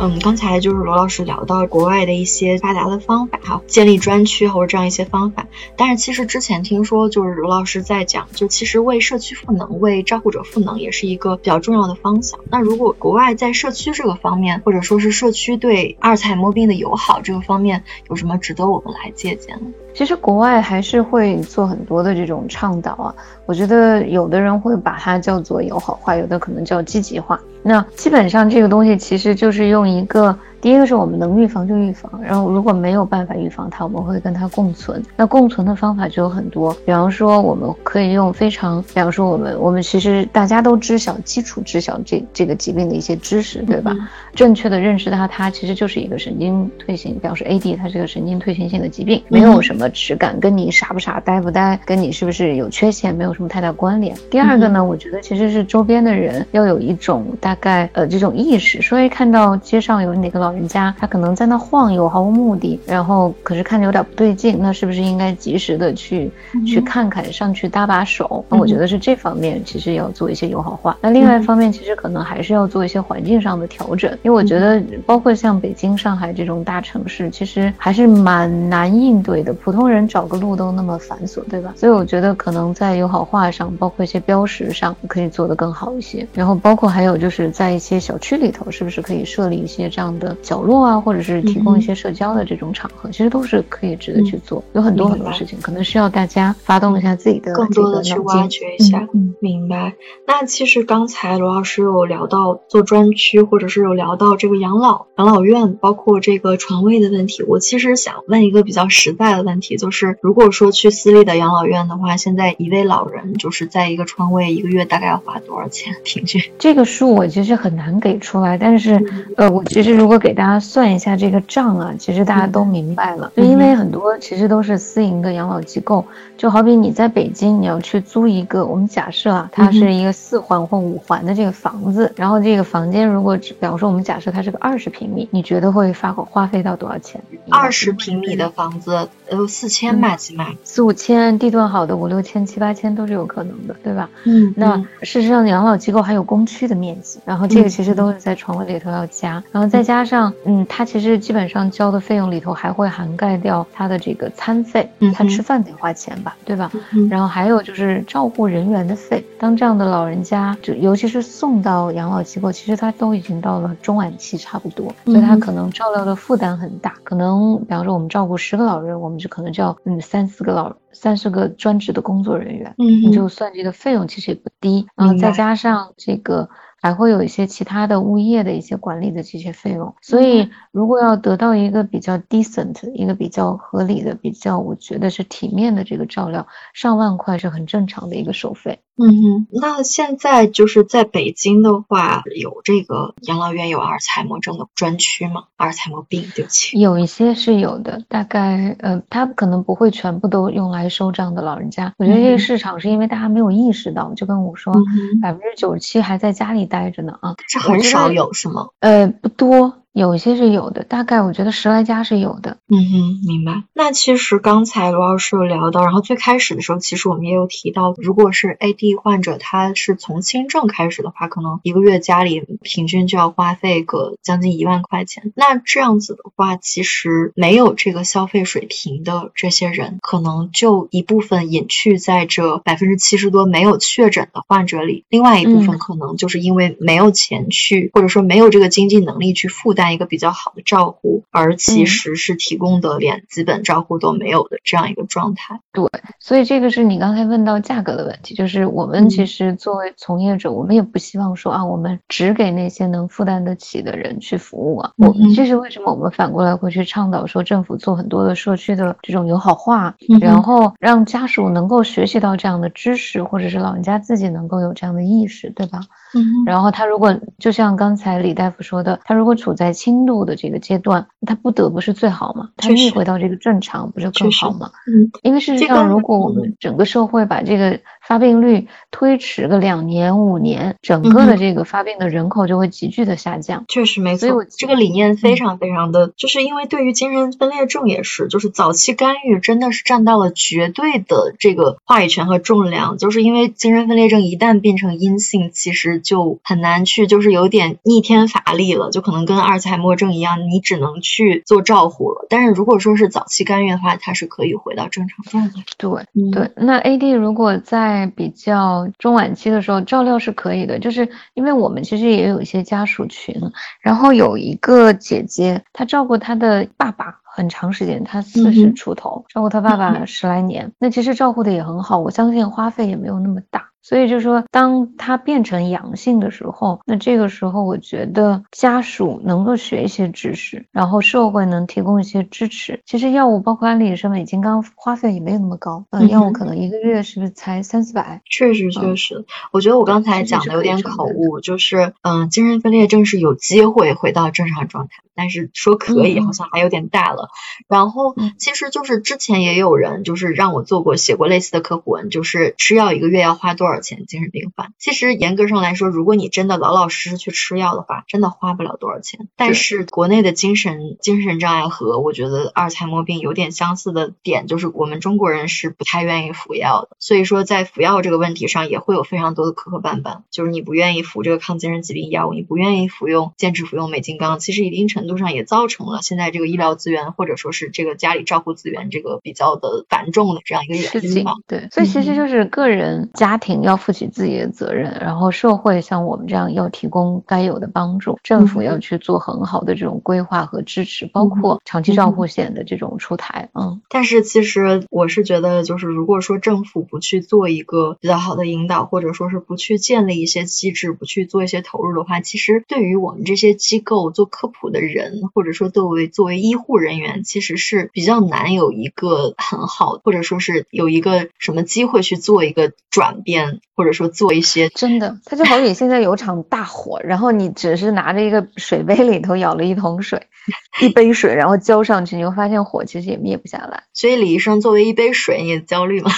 [0.00, 5.48] 嗯，刚才就是罗老师聊到国外的一些发达的方法哈，建立专区或者这样一些方法。
[5.76, 12.38] 但是其实之前听说，就是罗老师在讲，就其实为社区赋能、为照顾者赋能也是一个比较重要的方向。
[12.48, 19.60] 那如果国外在社区这个方面，或者说是社区对阿尔茨海默病的友好这个方面，有什么值得我们来借鉴？
[19.98, 23.14] 其实国外还是会做很多的这种倡导啊，
[23.46, 27.36] 我觉得有的人会把它叫做友好化，有的可能叫积极化。
[27.64, 30.38] 那基本上这个东西其实就是用一个。
[30.60, 35.00] 第一个是我们能预防就预防，然后如果没有办法预防它，我们会跟它共存。
[35.16, 43.94] 那共存的方法就有很多，比方说我们可以用非常，比方说我们我们其实大家都知晓基础知晓这这个疾病的一些知识，对吧？
[44.34, 54.16] 正确的认识它，它其实就是一个神经退行，表示 AD，它是个神经退行性的疾病，没有什么质感，跟你傻不傻、呆不呆，跟你是不是有缺陷没有什么太大关联。
[54.28, 60.47] 第二个呢，我觉得其实是周边的人要有一种大概呃这种意识，所以看到街上有哪个老。
[60.48, 66.30] 老人家他可能在那晃悠，毫无目的，然后可是看着有点不对劲，那是不是应该及时的去
[66.66, 68.42] 去看看，上去搭把手？
[68.48, 70.96] 那我觉得是这方面其实要做一些友好化。
[71.02, 79.52] 那另外一方面，其实可能还是要做一些环境上的调整，因为我觉得包括像北京、上海这种大城市，其实还是蛮难应对的。
[79.52, 81.74] 普通人找个路都那么繁琐，对吧？
[81.76, 86.26] 所以我觉得可能在友好化上，包括一些标识上，可以做得更好一些。
[86.32, 94.62] 然后包括还有就是在一些小区里头，是不是可以设立一些这样的角落啊，或者是提供一些社交的这种场合，其实都是可以值得去做。
[94.72, 99.06] 有很多很多事情，可能需要大家发动一下自己的更多的去挖掘一下。
[99.14, 99.94] 嗯，明白。
[100.26, 107.42] 那其实刚才罗老师有聊到做专区，或者是有聊到这个养老养老院，包括这个床位的问题。
[107.42, 115.94] 我其实想问一个比较实在的问题，就是如果说去私立的养老院的话，现在一位老人就是在一个床位一个月大概要花多少钱？
[116.04, 119.02] 平均这个数我其实很难给出来，但是
[119.36, 123.32] 呃，我其实如果给大家算一下这个账啊，其实大家都明白了。
[123.36, 126.04] 就因为很多其实都是私营的养老机构，
[126.36, 137.20] 就好比你在北京你要去租一个，我们假设啊，它是一个四环或五环的这个房子，然后这个房间如果比方说我们假设它是个二十平米，你觉得会发花费到多少钱？
[137.50, 144.08] 二十平米的房子，呃，四千吧，起码四五千，地段好的五六千、七八千都是有可能的，对吧？
[144.24, 156.70] 嗯，那事实上养老机构还有公区的面积，然后这个其实都是在床位里头要加，然后再加上，嗯，他其实基本上交的费用里头还会涵盖掉他的这个餐费，他吃饭得花钱吧，对吧？
[157.10, 176.48] 然后还有就是照顾人员的费，当这样的老人家，就尤其是送到养老机构，其实他都已经到了中晚期差不多，所以他可能照料的负担很大，可能比方说我们照顾十个老人，我们就可能就要嗯三四个老三四个专职的工作人员，嗯，你就算这个费用其实也不低，然后再加上这个。
[176.80, 188.80] 还会有一些其他的物业的一些管理的这些费用，所以如果要得到一个比较 decent、一个比较合理的、比较我觉得是体面的这个照料，上万块是很正常的一个收费。
[188.98, 195.44] 嗯哼，那现在就是在北京的话，有这个养老院有阿尔茨海默症的专区吗？
[195.56, 201.94] 阿尔茨海默病，对不起，有一些是有的，大概呃，他可能不会全部都用来收这样的老人家。
[201.96, 204.74] 我觉得这个市场是因为大家没有意识到，就跟我说，
[205.22, 208.68] 百分之九十七还在家里待着呢啊，是很少有是吗？
[208.80, 209.74] 呃，不多。
[209.98, 212.58] 有些是有的，大概我觉得十来家是有的。
[212.68, 213.64] 嗯哼，明白。
[213.74, 225.32] 那其实刚才罗老师有聊到，然后最开始的时候，其实我们也有提到，如果是 AD 患者，他是从轻症开始的话，可能一个月家里平均就要花费个将近一万块钱。
[225.34, 239.87] 那这样子的话，其实没有这个消费水平的这些人，可能就一部分隐去在这百分之七十多没有确诊的患者里，另外一部分可能就是因为没有钱去，或者说没有这个经济能力去负担。
[239.92, 245.60] 一个比较好的照顾，而其实是提供的连基本照顾都没有的这样一个状态。
[245.72, 245.88] 对，
[246.18, 254.92] 所以这个是你刚才问到价格的问题，就是我们其实作为从业者，我们也不希望说啊，我们只给那些能负担得起的人去服务啊。
[254.96, 265.80] 我这是为什么我们反过来会去倡导说政府做很多的社区的这种友好化，然后让家属能够学习到这样的知识，或者是老人家自己能够有这样的意识，对吧？
[266.14, 266.44] 嗯。
[266.46, 272.50] 然后他如果就像刚才李大夫说的，他如果处在轻度的这个阶段，他不得不是最好嘛？
[272.56, 274.70] 他逆回到这个正常，不是更好吗？
[274.86, 277.78] 嗯，因为事实上，如果我们整个社会把这个
[278.08, 283.66] 发病率推迟个两年、五年，整个的这个发病的人口就会急剧的下降。
[283.68, 292.96] 确实没错，所以我这个理念非常非常的，就是因为对于精神分裂症也是，就是早期干预真的是占到了绝对的这个话语权和重量。
[292.96, 302.26] 就是因为精神分裂症一旦变成阴性，其实就很难去，就是有点逆天乏力了，就可能跟阿尔茨海默症一样，你只能去做照护了。
[302.30, 305.62] 但是如果说是早期干预的话，它是可以回到正常状态。
[305.76, 305.90] 对
[306.32, 313.34] 对，那 AD 如果在比较中晚期的时候照料是可以的，就是因为我们其实也有一些家属群，
[313.80, 323.68] 然后有一个姐姐，她照顾她的爸爸很长时间，她四十出头，照顾她爸爸十来年，那其实照顾的也很好，我相信花费也没有那么大。
[323.88, 332.82] 所以就说，当它变成阳性的时候，那这个时候我觉得家属能够学一些知识，然后社会能提供一些支持。
[332.84, 338.20] 其实药物包括安利什么，金刚花费也没有那么高，嗯，药物可能一个月是不是才三四百？
[338.26, 347.30] 确实确实，我觉得我刚才讲的有点口误，就是嗯，精神分裂症是有机会回到正常状态，但是说可以好像还有点大了。
[347.68, 353.77] 然后其实就是之前也有人就是让我做过写过类似的科普文，就是吃药一个月要花多少。
[353.78, 354.72] 少钱精神病犯。
[354.78, 359.28] 其实严格上来说，如果你真的老老实实去吃药的话，真的花不了多少钱。
[359.36, 366.96] 但是国内的精神精神障碍和我觉得阿尔茨海默病有点相似的点，就是我们中国人是不太愿意服药的。
[366.98, 370.22] 所以说在服药这个问题上，也会有非常多的磕磕绊绊。
[370.30, 381.34] 就是你不愿意服这个抗精神疾病药物，你不愿意服用坚持服用美金刚，其实一定程度上也造成了现在这个医疗资源或者说是这个家里照顾资源这个比较的繁重的这样一个原因吧。
[381.46, 393.48] 对，所以其实就是个人家庭要负起自己的责任，然后社会像我们这样要提供该有的帮助，政府要去做很好的这种规划和支持，包括长期照护险的这种出台。
[393.54, 420.26] 嗯，但是其实我是觉得，就是如果说政府不去做一个比较好的引导，或者说是不去建立一些机制，不去做一些投入的话，其实对于我们这些机构做科普的人，或者说作为作为医护人员，其实是比较难有一个很好，或者说是有一个什么机会去做一个转变，或者说做一些真的，它就好比现在有场大火， 然后你只是拿着一个水杯里头舀了一桶水，
[420.80, 423.84] 一杯水，然后浇上去，你会发现火其实也灭不下来。
[423.92, 426.10] 所以李医生作为一杯水，你焦虑吗？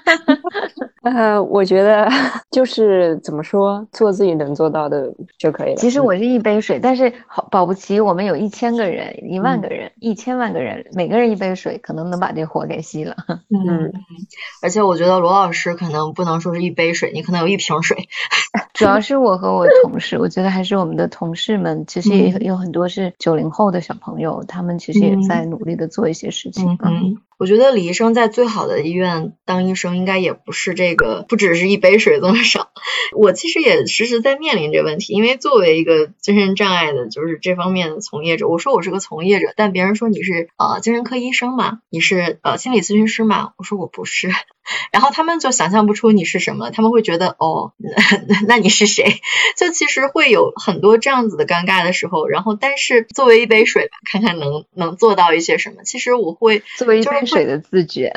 [1.02, 2.08] 呃，我觉得
[2.50, 5.76] 就是怎么说，做自己能做到的就可以了。
[5.76, 13.16] 其实我是一杯水，但是好保不齐我们有一千个人、一万个人、一千万个人，每个人一杯水，可能能把这火给熄了。
[13.50, 13.92] 嗯，
[14.62, 18.08] 而且我觉得罗老师可能不能说是一杯水，你可能有一瓶水。
[18.72, 26.78] 主要是我和我同事，我觉得还是我们的同事们，其实也有很多是九零后的小朋友，他们其实也在努力的做一些事情。
[26.82, 27.18] 嗯。
[27.42, 32.70] 我觉得李医生在最好的医院当医生，应该也不是这个，不只是一杯水这么少。
[33.18, 44.30] 我其实也时时在面临这问题，因为作为一个精神障碍的，就是这方面的从业者，我说我是个从业者，但别人说你是呃精神科医生嘛，你是呃心理咨询师嘛，我说我不是。
[44.92, 47.72] 然后他们就想象不出你是什么，他们会觉得哦，
[48.28, 49.20] 那 那你是谁？
[49.56, 52.26] 就其实会有很多这样子的尴尬的时候。
[52.28, 55.82] 然后，但是作为一杯水吧，看看能能做到一些什么。
[55.84, 58.12] 其实我会作为一杯水的自觉，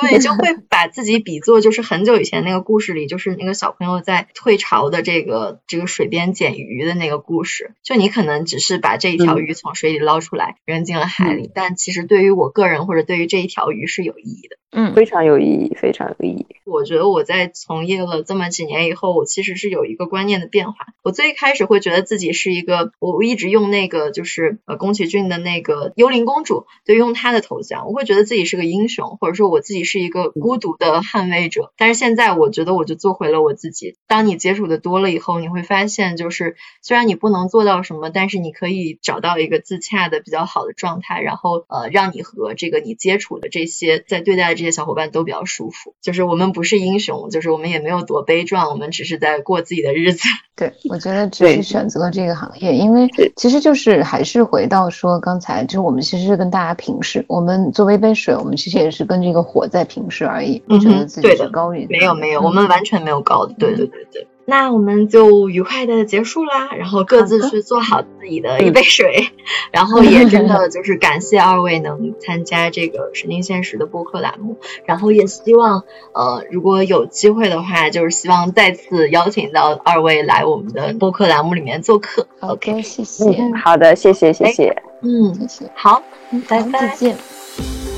[0.00, 7.72] 对，就会把自己比作就是很久以前那个故事里，就是那个小朋友在退潮的这个这个水边捡鱼的那个故事。
[7.82, 14.56] 就你可能只是把这一条鱼从水里捞出来扔进了海里，但其实对于我个人或者对于这一条鱼是有意义的。
[14.70, 16.46] 嗯，非常有意义，非常有意义。
[16.64, 20.86] 我觉得我在从业了这么几年以后，我其实是有一个观念的变化。
[21.02, 31.72] 我最开始会觉得自己是一个，我一直用那个就是呃宫崎骏的那个幽灵公主，就用她的头像，我会觉得自己是个英雄，或者说我自己是一个孤独的捍卫者。
[31.78, 33.96] 但是现在我觉得我就做回了我自己。
[34.06, 44.57] 当你接触的多了以后，你会发现就是虽然你不能做到什么，但是你可以找到一个自洽的比较好的状态，然后呃让你和这个你接触的这些在对待。
[44.58, 50.28] 这些小伙伴都比较舒服，就是我们不是英雄，就是我们也没有多悲壮，我们只是在过自己的日子。
[50.54, 61.86] 对，我觉得只是选择了这个行业，因为其实就是还是回到说刚才，就是我们其实是跟大家平视，我们作为一杯水，我们其实也是跟这个火在平视而已，嗯觉得自己是高于。
[61.88, 63.54] 没有没有，我们完全没有高的。
[63.54, 64.26] 对对对对。
[64.50, 69.28] 那我们就愉快的结束啦，然后各自去做好自己的一杯水，
[69.70, 74.56] 然后也真的 就是感谢二位能参加这个神经现实的播客栏目，
[74.86, 75.84] 然后也希望
[76.14, 82.26] 呃如果有机会的话，就是希望再次邀请到二位来我们的播客栏目里面做客。
[82.40, 83.26] OK，谢谢。
[83.62, 84.74] 好的，谢谢谢谢。
[85.02, 85.70] 嗯，谢谢。
[85.74, 86.02] 好，
[86.48, 87.97] 拜拜，再见。